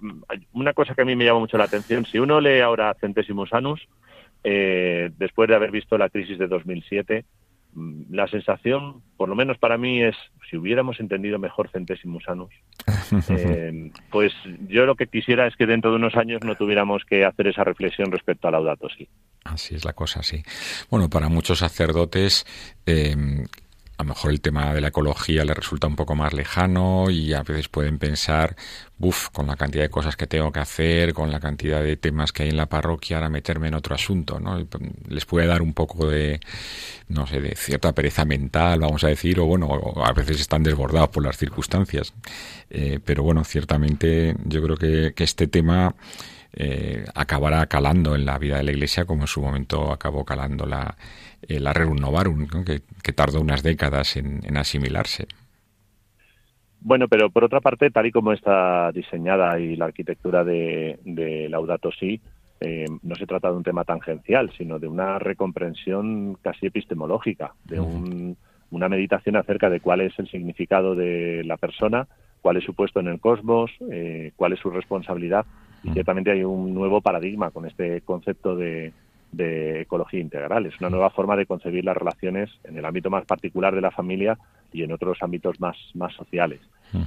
[0.54, 3.54] una cosa que a mí me llama mucho la atención, si uno lee ahora Centesimus
[3.54, 3.88] Annus,
[4.44, 7.47] eh, después de haber visto la crisis de 2007, mm,
[8.10, 10.16] la sensación, por lo menos para mí, es
[10.50, 12.54] si hubiéramos entendido mejor Centesimus Annus,
[13.30, 14.34] eh, pues
[14.68, 17.64] yo lo que quisiera es que dentro de unos años no tuviéramos que hacer esa
[17.64, 19.08] reflexión respecto a Laudato Si.
[19.44, 20.44] Así es la cosa, sí.
[20.90, 22.46] Bueno, para muchos sacerdotes,
[22.86, 23.16] eh,
[23.98, 27.34] a lo mejor el tema de la ecología le resulta un poco más lejano y
[27.34, 28.56] a veces pueden pensar,
[29.00, 32.32] uff, con la cantidad de cosas que tengo que hacer, con la cantidad de temas
[32.32, 34.64] que hay en la parroquia, ahora meterme en otro asunto, ¿no?
[34.66, 36.40] Pues, les puede dar un poco de,
[37.08, 39.68] no sé, de cierta pereza mental, vamos a decir, o bueno,
[40.04, 42.14] a veces están desbordados por las circunstancias.
[42.70, 45.96] Eh, pero bueno, ciertamente yo creo que, que este tema
[46.54, 50.66] eh, acabará calando en la vida de la Iglesia como en su momento acabó calando
[50.66, 50.96] la,
[51.42, 55.28] eh, la Rerum Novarum, que, tardó unas décadas en, asimilarse.
[56.80, 61.50] Bueno, pero por otra parte, tal y como está diseñada y la arquitectura de, de
[61.50, 62.22] Laudato Si,
[62.60, 67.80] eh, no se trata de un tema tangencial, sino de una recomprensión casi epistemológica, de
[67.80, 72.08] una meditación acerca de cuál es el significado de la persona,
[72.42, 75.46] cuál es su puesto en el cosmos, eh, cuál es su responsabilidad.
[75.84, 78.92] Y ciertamente hay un nuevo paradigma con este concepto de,
[79.32, 80.66] de ecología integral.
[80.66, 83.92] Es una nueva forma de concebir las relaciones en el ámbito más particular de la
[83.92, 84.38] familia
[84.72, 86.60] y en otros ámbitos más, más sociales.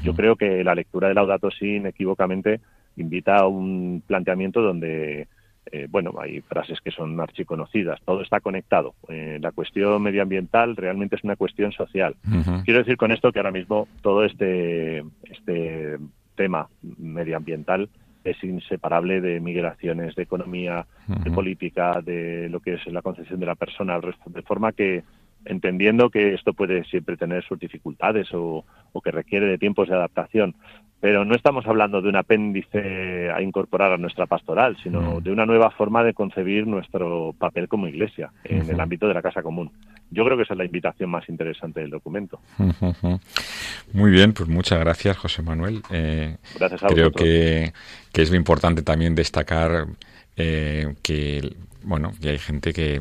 [0.02, 2.60] Yo creo que la lectura de Laudato Si inequívocamente
[2.96, 5.26] invita a un planteamiento donde
[5.72, 8.94] eh, bueno, hay frases que son archiconocidas, todo está conectado.
[9.08, 12.16] Eh, la cuestión medioambiental realmente es una cuestión social.
[12.64, 15.98] Quiero decir con esto que ahora mismo todo este, este
[16.34, 17.88] tema medioambiental
[18.24, 23.46] es inseparable de migraciones, de economía, de política, de lo que es la concepción de
[23.46, 25.02] la persona, al resto, de forma que
[25.44, 28.64] entendiendo que esto puede siempre tener sus dificultades o,
[29.02, 30.54] que requiere de tiempos de adaptación,
[31.00, 35.46] pero no estamos hablando de un apéndice a incorporar a nuestra pastoral, sino de una
[35.46, 39.70] nueva forma de concebir nuestro papel como iglesia en el ámbito de la casa común.
[40.10, 42.40] Yo creo que esa es la invitación más interesante del documento.
[43.94, 45.80] Muy bien, pues muchas gracias, José Manuel.
[45.90, 47.72] Eh, gracias a Creo que,
[48.12, 49.86] que, es importante también destacar
[50.36, 53.00] eh, que, bueno, que hay gente que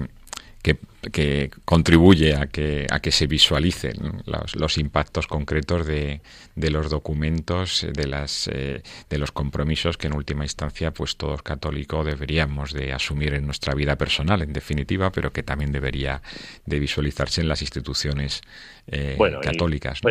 [1.12, 6.22] que, contribuye a que, a que se visualicen los, impactos concretos de,
[6.56, 11.42] de, los documentos, de, las, eh, de los compromisos que en última instancia pues todos
[11.42, 16.22] católicos deberíamos de asumir en nuestra vida personal, en definitiva, pero que también debería
[16.66, 18.42] de visualizarse en las instituciones
[18.88, 20.02] eh, católicas.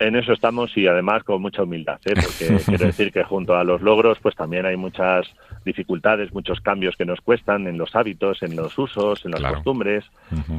[0.00, 2.14] En eso estamos y además con mucha humildad, ¿eh?
[2.14, 5.26] porque quiero decir que junto a los logros pues también hay muchas
[5.64, 10.04] dificultades, muchos cambios que nos cuestan en los hábitos, en los usos, en las costumbres.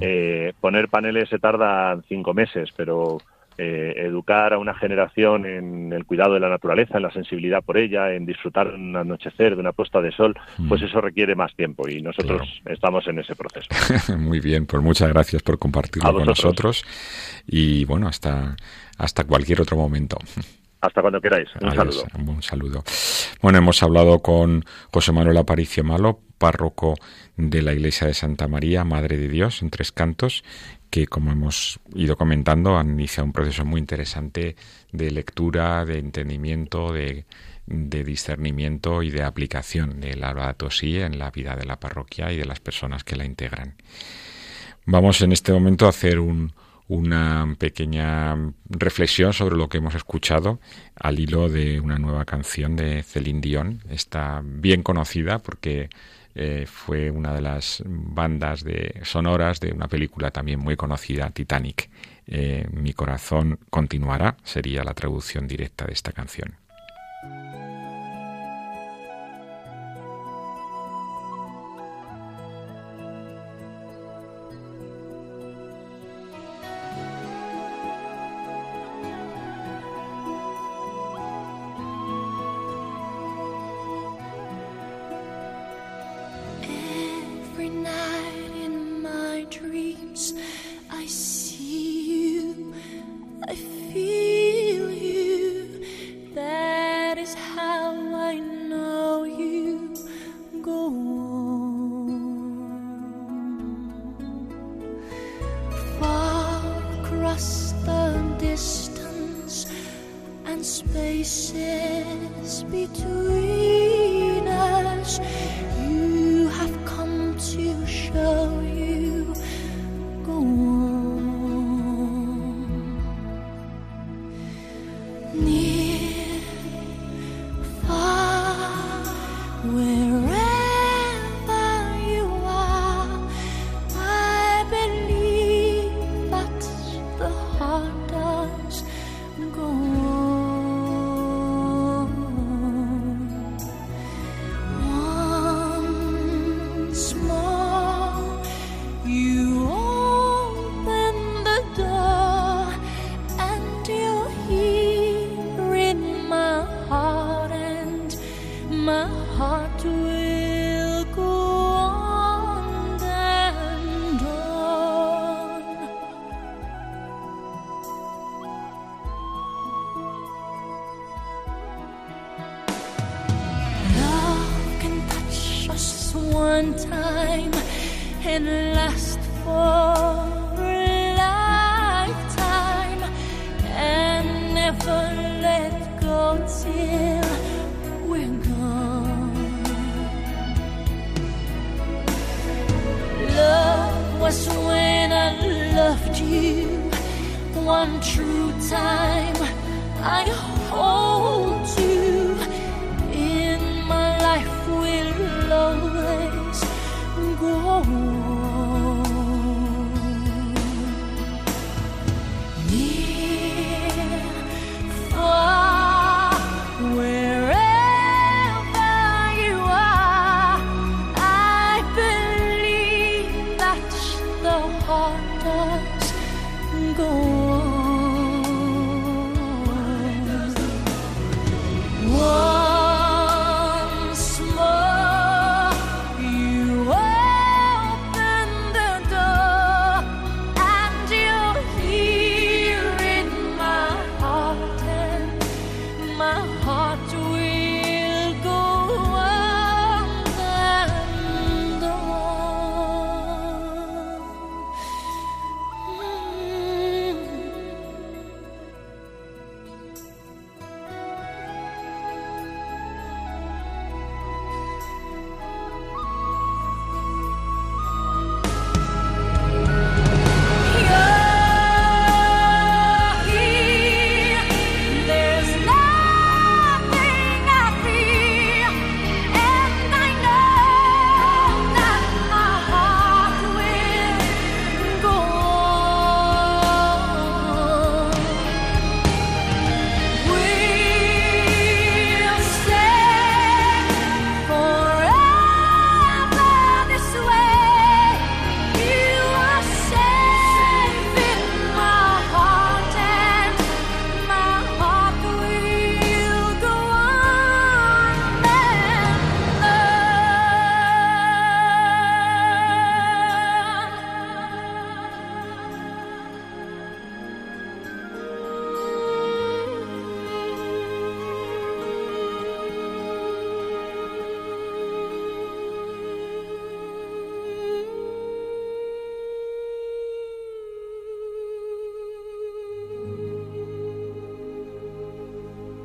[0.02, 3.20] eh, poner paneles se tarda cinco meses, pero
[3.62, 7.78] eh, educar a una generación en el cuidado de la naturaleza, en la sensibilidad por
[7.78, 10.34] ella, en disfrutar un anochecer, de una puesta de sol,
[10.70, 13.68] pues eso requiere más tiempo y nosotros estamos en ese proceso.
[14.18, 16.86] Muy bien, pues muchas gracias por compartirlo con nosotros
[17.46, 18.56] y bueno, hasta
[18.98, 20.18] hasta cualquier otro momento.
[20.82, 21.50] Hasta cuando queráis.
[21.62, 22.04] Un saludo.
[22.18, 22.84] Un saludo.
[23.42, 26.96] Bueno, hemos hablado con José Manuel Aparicio Malo, párroco
[27.36, 30.44] de la Iglesia de Santa María, Madre de Dios, en Tres Cantos,
[30.90, 34.56] que como hemos ido comentando han iniciado un proceso muy interesante
[34.92, 37.26] de lectura, de entendimiento, de,
[37.68, 42.46] discernimiento y de aplicación de la Sí en la vida de la parroquia y de
[42.46, 43.76] las personas que la integran.
[44.86, 46.52] Vamos en este momento a hacer un,
[46.90, 48.36] una pequeña
[48.68, 50.60] reflexión sobre lo que hemos escuchado
[50.96, 53.84] al hilo de una nueva canción de Celine Dion.
[53.90, 55.90] Está bien conocida porque
[56.34, 61.90] eh, fue una de las bandas de sonoras de una película también muy conocida, Titanic.
[62.26, 66.56] Eh, Mi corazón continuará sería la traducción directa de esta canción.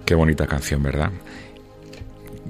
[0.05, 1.11] Qué bonita canción, ¿verdad?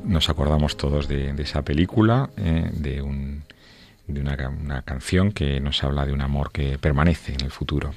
[0.05, 3.45] Nos acordamos todos de, esa película, eh, de, un,
[4.09, 7.95] una, ca- una canción que nos habla de un amor que permanece en el futuro.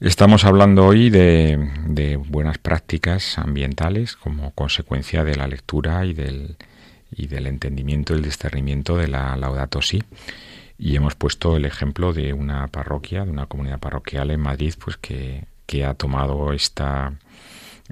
[0.00, 6.56] Estamos hablando hoy de, de buenas prácticas ambientales como consecuencia de la lectura y del,
[7.12, 10.02] y del entendimiento y el discernimiento de la Laudato Si.
[10.78, 14.96] Y hemos puesto el ejemplo de una parroquia, de una comunidad parroquial en Madrid, pues
[14.98, 15.46] que
[15.84, 17.14] ha tomado esta,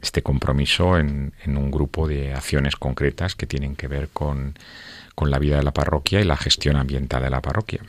[0.01, 4.55] este compromiso en, un grupo de acciones concretas que tienen que ver con,
[5.15, 7.81] con la vida de la parroquia y la gestión ambiental de la parroquia.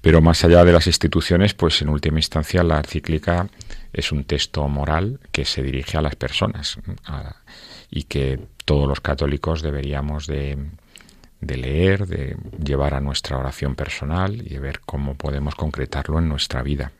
[0.00, 3.48] Pero más allá de las instituciones, pues en última instancia la encíclica
[3.92, 6.78] es un texto moral que se dirige a las personas
[7.90, 10.56] y que todos los católicos deberíamos de,
[11.40, 16.28] de leer, de llevar a nuestra oración personal y de ver cómo podemos concretarlo en
[16.28, 16.92] nuestra vida.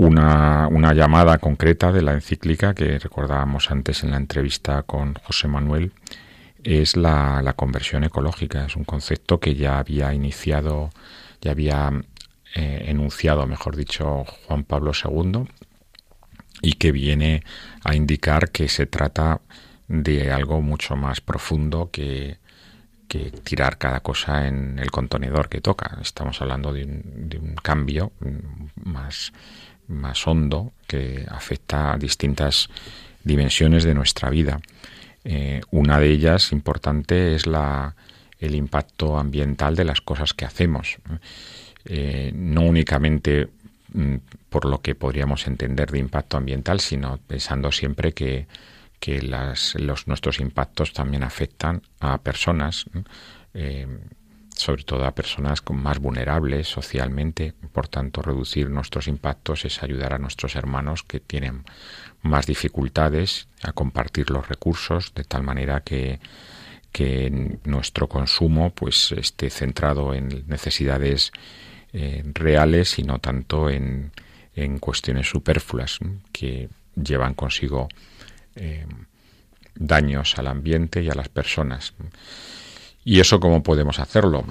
[0.00, 5.46] Una, una llamada concreta de la encíclica que recordábamos antes en la entrevista con José
[5.46, 5.92] Manuel
[6.64, 8.64] es la, la conversión ecológica.
[8.64, 10.88] Es un concepto que ya había iniciado,
[11.42, 11.92] ya había
[12.54, 15.44] eh, enunciado, mejor dicho, Juan Pablo II
[16.62, 17.44] y que viene
[17.84, 19.42] a indicar que se trata
[19.86, 22.38] de algo mucho más profundo que,
[23.06, 25.98] que tirar cada cosa en el contenedor que toca.
[26.00, 28.12] Estamos hablando de un, de un cambio
[28.76, 29.34] más,
[29.90, 32.68] más hondo que afecta a distintas
[33.24, 34.60] dimensiones de nuestra vida.
[35.24, 37.94] Eh, una de ellas importante es la,
[38.38, 40.98] el impacto ambiental de las cosas que hacemos.
[41.84, 43.48] Eh, no únicamente
[43.92, 44.16] mm,
[44.48, 48.46] por lo que podríamos entender de impacto ambiental, sino pensando siempre que,
[48.98, 52.86] que las, los, nuestros impactos también afectan a personas.
[53.54, 53.86] Eh,
[54.60, 57.54] sobre todo a personas más vulnerables socialmente.
[57.72, 61.64] Por tanto, reducir nuestros impactos es ayudar a nuestros hermanos que tienen
[62.22, 66.20] más dificultades a compartir los recursos de tal manera que,
[66.92, 71.32] que nuestro consumo pues esté centrado en necesidades
[71.94, 74.12] eh, reales y no tanto en,
[74.54, 76.00] en cuestiones superfluas
[76.32, 77.88] que llevan consigo
[78.56, 78.84] eh,
[79.74, 81.94] daños al ambiente y a las personas.
[83.04, 84.44] ¿Y eso cómo podemos hacerlo?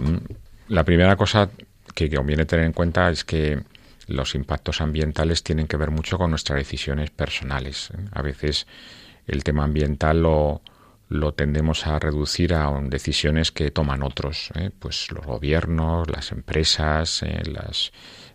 [0.68, 1.50] La primera cosa
[1.94, 3.62] que conviene tener en cuenta es que
[4.08, 7.90] los impactos ambientales tienen que ver mucho con nuestras decisiones personales.
[8.12, 8.66] A veces
[9.28, 10.62] el tema ambiental lo,
[11.10, 14.72] lo tendemos a reducir a decisiones que toman otros, ¿eh?
[14.78, 17.42] pues los gobiernos, las empresas, ¿eh?
[17.46, 17.92] las,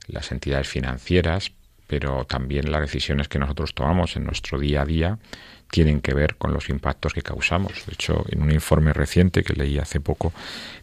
[0.07, 1.53] las entidades financieras,
[1.87, 5.19] pero también las decisiones que nosotros tomamos en nuestro día a día
[5.71, 7.73] tienen que ver con los impactos que causamos.
[7.87, 10.33] De hecho, en un informe reciente que leí hace poco,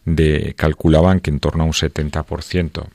[0.05, 2.87] de, calculaban que en torno a un 70%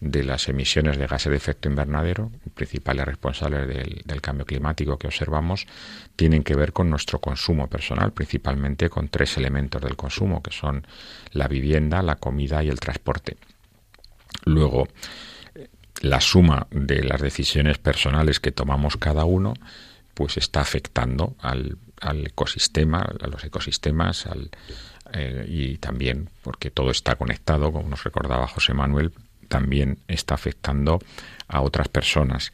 [0.00, 5.06] de las emisiones de gases de efecto invernadero, principales responsables del, del, cambio climático que
[5.06, 5.66] observamos,
[6.16, 10.86] tienen que ver con nuestro consumo personal, principalmente con tres elementos del consumo, que son
[11.32, 13.36] la vivienda, la comida y el transporte.
[14.44, 14.88] Luego,
[16.00, 19.54] la suma de las decisiones personales que tomamos cada uno,
[20.14, 24.50] pues está afectando al, al ecosistema, a los ecosistemas, al,
[25.12, 29.12] eh, y también, porque todo está conectado, como nos recordaba José Manuel,
[29.48, 31.00] también está afectando
[31.48, 32.52] a otras personas.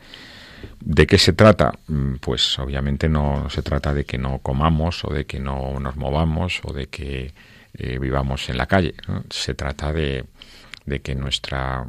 [0.81, 1.73] ¿De qué se trata?
[1.89, 5.97] Mm, pues obviamente no se trata de que no comamos o de que no nos
[5.97, 7.33] movamos o de que
[7.75, 8.95] eh, vivamos en la calle.
[9.31, 10.25] Se trata de,
[10.85, 11.87] de que nuestra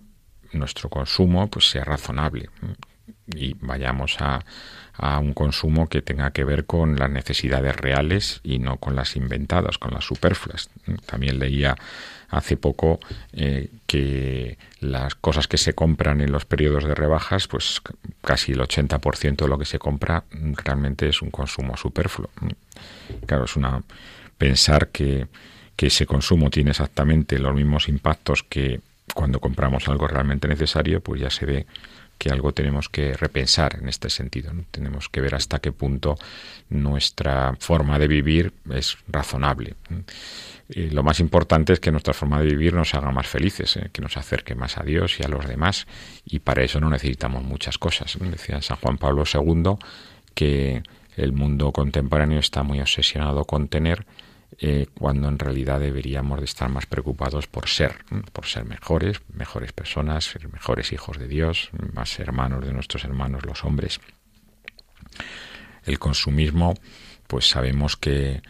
[0.54, 2.50] nuestro consumo pues sea razonable
[3.28, 4.44] y vayamos a,
[4.94, 9.16] a un consumo que tenga que ver con las necesidades reales y no con las
[9.16, 10.70] inventadas, con las superfluas.
[11.06, 11.76] También leía
[12.30, 13.00] hace poco
[13.32, 17.82] eh, que las cosas que se compran en los periodos de rebajas, pues
[18.22, 22.30] casi el 80% de lo que se compra realmente es un consumo superfluo.
[23.26, 23.84] Claro, es una
[24.38, 25.28] pensar que,
[25.76, 28.82] que ese consumo tiene exactamente los mismos impactos que
[29.14, 31.66] cuando compramos algo realmente necesario, pues ya se ve
[32.18, 34.52] que algo tenemos que repensar en este sentido.
[34.72, 36.18] Tenemos que ver hasta qué punto
[36.70, 39.76] nuestra forma de vivir es razonable.
[40.70, 43.90] Y lo más importante es que nuestra forma de vivir nos haga más felices, ¿eh?
[43.92, 45.86] que nos acerque más a Dios y a los demás,
[46.26, 48.18] y para eso no necesitamos muchas cosas.
[48.20, 49.76] Decía San Juan Pablo II
[50.34, 50.82] que
[51.18, 54.06] el mundo contemporáneo está muy obsesionado con tener
[54.66, 59.74] eh, cuando en realidad deberíamos de estar más preocupados por ser, por ser mejores, mejores
[59.74, 64.00] personas, ser mejores hijos de Dios, más hermanos de nuestros hermanos los hombres.
[65.84, 66.76] El consumismo,
[67.28, 68.42] pues sabemos que,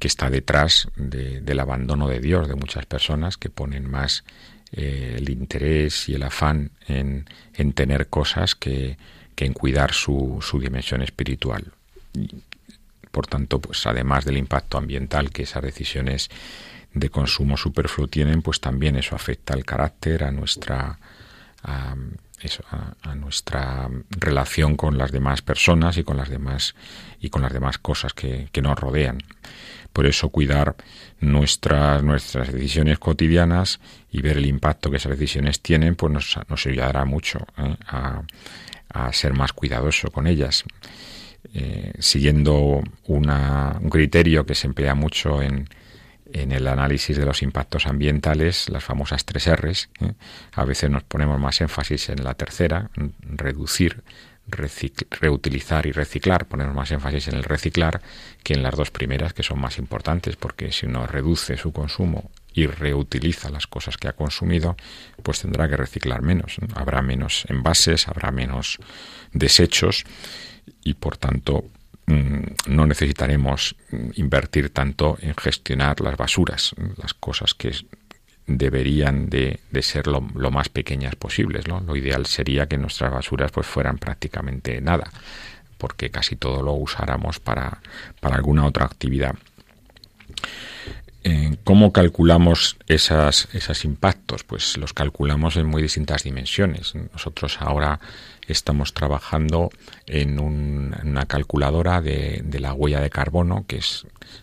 [0.00, 4.24] que está detrás del abandono de Dios de muchas personas que ponen más
[4.72, 8.98] eh, el interés y el afán en, en tener cosas que,
[9.36, 11.72] que en cuidar su, su dimensión espiritual
[13.10, 16.30] por tanto, pues además del impacto ambiental que esas decisiones
[16.92, 20.98] de consumo superfluo tienen, pues también eso afecta al carácter, a nuestra
[21.62, 21.94] a,
[23.14, 26.74] nuestra relación con las demás personas y con las demás
[27.20, 29.18] y con las demás cosas que, nos rodean.
[29.92, 30.76] Por eso cuidar
[31.20, 33.80] nuestras, nuestras decisiones cotidianas
[34.10, 37.76] y ver el impacto que esas decisiones tienen, pues nos, nos ayudará mucho ¿eh?
[37.86, 38.22] a,
[38.88, 40.64] a ser más cuidadoso con ellas.
[41.52, 45.68] Eh, siguiendo una, un criterio que se emplea mucho en,
[46.32, 49.88] en, el análisis de los impactos ambientales, las famosas tres R's.
[50.00, 50.12] ¿eh?
[50.54, 52.90] A veces nos ponemos más énfasis en la tercera,
[53.22, 54.02] reducir,
[54.50, 56.46] reutilizar y reciclar.
[56.46, 58.00] Ponemos más énfasis en el reciclar
[58.42, 62.30] que en las dos primeras, que son más importantes, porque si uno reduce su consumo
[62.52, 64.76] y reutiliza las cosas que ha consumido,
[65.22, 66.56] pues tendrá que reciclar menos.
[66.74, 68.78] Habrá menos envases, habrá menos
[69.32, 70.04] desechos
[70.82, 71.64] y por tanto
[72.06, 77.72] mm, no necesitaremos mm, invertir tanto en gestionar las basuras, las cosas que
[78.58, 81.66] deberían de, ser lo, más pequeñas posibles.
[81.68, 85.10] Lo ideal sería que nuestras basuras pues fueran prácticamente nada,
[85.78, 87.80] porque casi todo lo usáramos para,
[88.20, 89.34] para alguna otra actividad.
[91.22, 94.42] Eh, ¿Cómo calculamos esas, esos impactos?
[94.42, 96.94] Pues los calculamos en muy distintas dimensiones.
[96.94, 98.00] Nosotros ahora
[98.52, 99.70] estamos trabajando
[100.06, 103.80] en una calculadora de, la huella de carbono que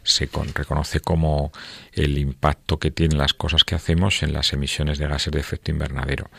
[0.04, 1.52] se reconoce como
[1.94, 5.72] el impacto que tienen las cosas que hacemos en las emisiones de gases de efecto
[5.72, 6.30] invernadero.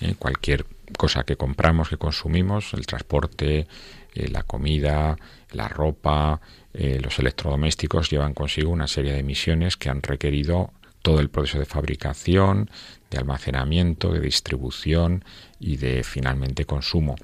[0.00, 0.66] Eh, cualquier
[0.98, 3.66] cosa que compramos, que consumimos, el transporte,
[4.14, 5.16] eh, la comida,
[5.52, 6.40] la ropa,
[6.74, 10.72] eh, los electrodomésticos llevan consigo una serie de emisiones que han requerido
[11.02, 12.68] todo el proceso de fabricación,
[13.10, 15.24] de almacenamiento, de distribución
[15.60, 17.16] y de finalmente consumo.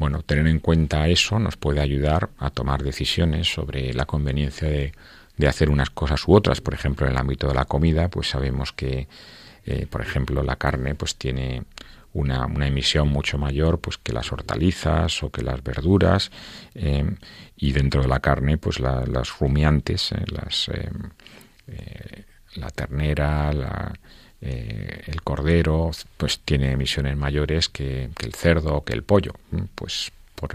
[0.00, 4.92] Bueno, tener en cuenta eso nos puede ayudar a tomar decisiones sobre la conveniencia de,
[5.46, 6.60] hacer unas cosas u otras.
[6.60, 9.08] Por ejemplo, en el ámbito de la comida, pues sabemos que,
[9.66, 11.64] eh, por ejemplo, la carne pues tiene
[12.12, 16.30] una, emisión mucho mayor pues que las hortalizas o que las verduras
[16.74, 17.04] eh,
[17.56, 20.70] y dentro de la carne pues las rumiantes eh, las
[22.56, 23.92] la ternera la,
[24.42, 29.34] eh, el cordero pues tiene emisiones mayores que, el cerdo o que el pollo,
[29.74, 30.52] pues por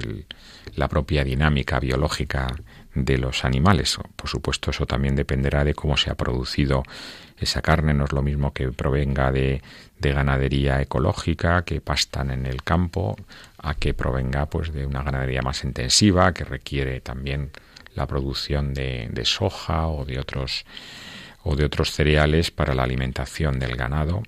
[0.75, 2.47] la propia dinámica biológica
[2.95, 3.97] de los animales.
[4.15, 6.83] Por supuesto, eso también dependerá de cómo se ha producido
[7.39, 7.93] esa carne.
[7.93, 9.61] No es lo mismo que provenga de,
[9.99, 13.15] ganadería ecológica, que pastan en el campo,
[13.57, 17.51] a que provenga pues de una ganadería más intensiva, que requiere también
[17.95, 20.65] la producción de soja o de otros
[21.47, 24.23] o de otros cereales para la alimentación del ganado.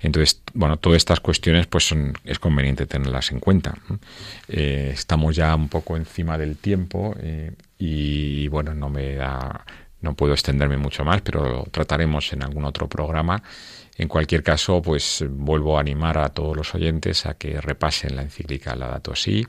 [0.00, 3.74] Entonces, bueno, todas estas cuestiones pues son, es conveniente tenerlas en cuenta.
[4.48, 9.66] Eh, estamos ya un poco encima del tiempo eh, y bueno, no me da,
[10.00, 13.42] no puedo extenderme mucho más, pero lo trataremos en algún otro programa.
[13.98, 18.22] En cualquier caso, pues vuelvo a animar a todos los oyentes a que repasen la
[18.22, 19.46] encíclica Laudato Si,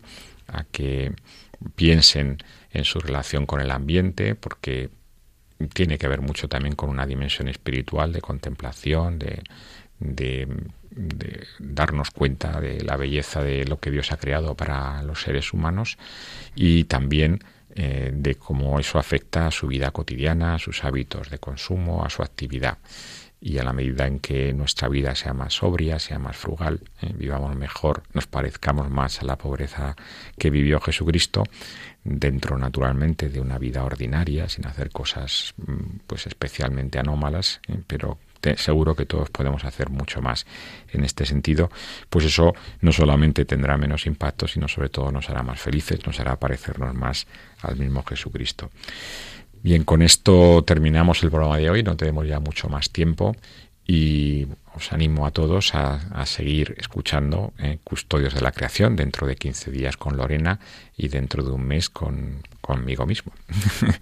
[0.48, 1.14] a que
[1.76, 2.40] piensen
[2.72, 4.90] en su relación con el ambiente, porque
[5.74, 9.42] tiene que ver mucho también con una dimensión espiritual de contemplación, de,
[11.60, 15.98] darnos cuenta de la belleza de lo que Dios ha creado para los seres humanos
[16.56, 17.40] y también
[17.76, 22.10] eh, de cómo eso afecta a su vida cotidiana, a sus hábitos de consumo, a
[22.10, 22.78] su actividad.
[23.46, 27.12] Y a la medida en que nuestra vida sea más sobria, sea más frugal, eh,
[27.14, 29.98] vivamos mejor, nos parezcamos más a la pobreza
[30.38, 31.44] que vivió Jesucristo,
[32.06, 37.80] dentro naturalmente de una vida ordinaria, sin hacer cosas mm, pues especialmente anómalas, ¿eh?
[37.86, 38.18] pero
[38.56, 40.46] seguro que todos podemos hacer mucho más
[40.92, 41.70] en este sentido,
[42.10, 46.20] pues eso no solamente tendrá menos impacto, sino sobre todo nos hará más felices, nos
[46.20, 47.28] hará parecernos más
[47.62, 48.70] al mismo Jesucristo.
[49.64, 53.34] Bien, con esto terminamos el programa de hoy, no tenemos ya mucho más tiempo
[53.88, 54.46] y
[54.76, 59.72] os animo a todos a, seguir escuchando eh, Custodios de la Creación dentro de 15
[59.72, 60.60] días con Lorena
[60.98, 63.32] y dentro de un mes con, conmigo mismo.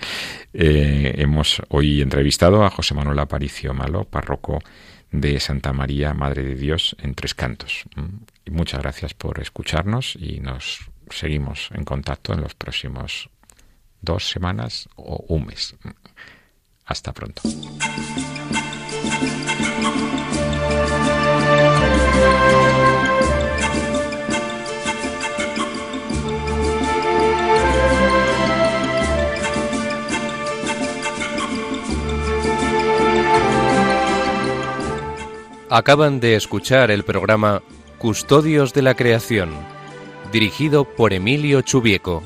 [0.54, 4.62] Eh, hemos hoy entrevistado a José Manuel Aparicio Malo, párroco
[5.10, 7.86] de Santa María, Madre de Dios, en Tres Cantos.
[7.96, 13.30] Mm, y muchas gracias por escucharnos y nos seguimos en contacto en los próximos
[14.02, 15.76] dos semanas o un mes.
[16.86, 17.42] Hasta pronto.
[35.74, 37.62] Acaban de escuchar el programa
[37.98, 39.52] Custodios de la Creación,
[40.34, 42.24] dirigido por Emilio Chubieco.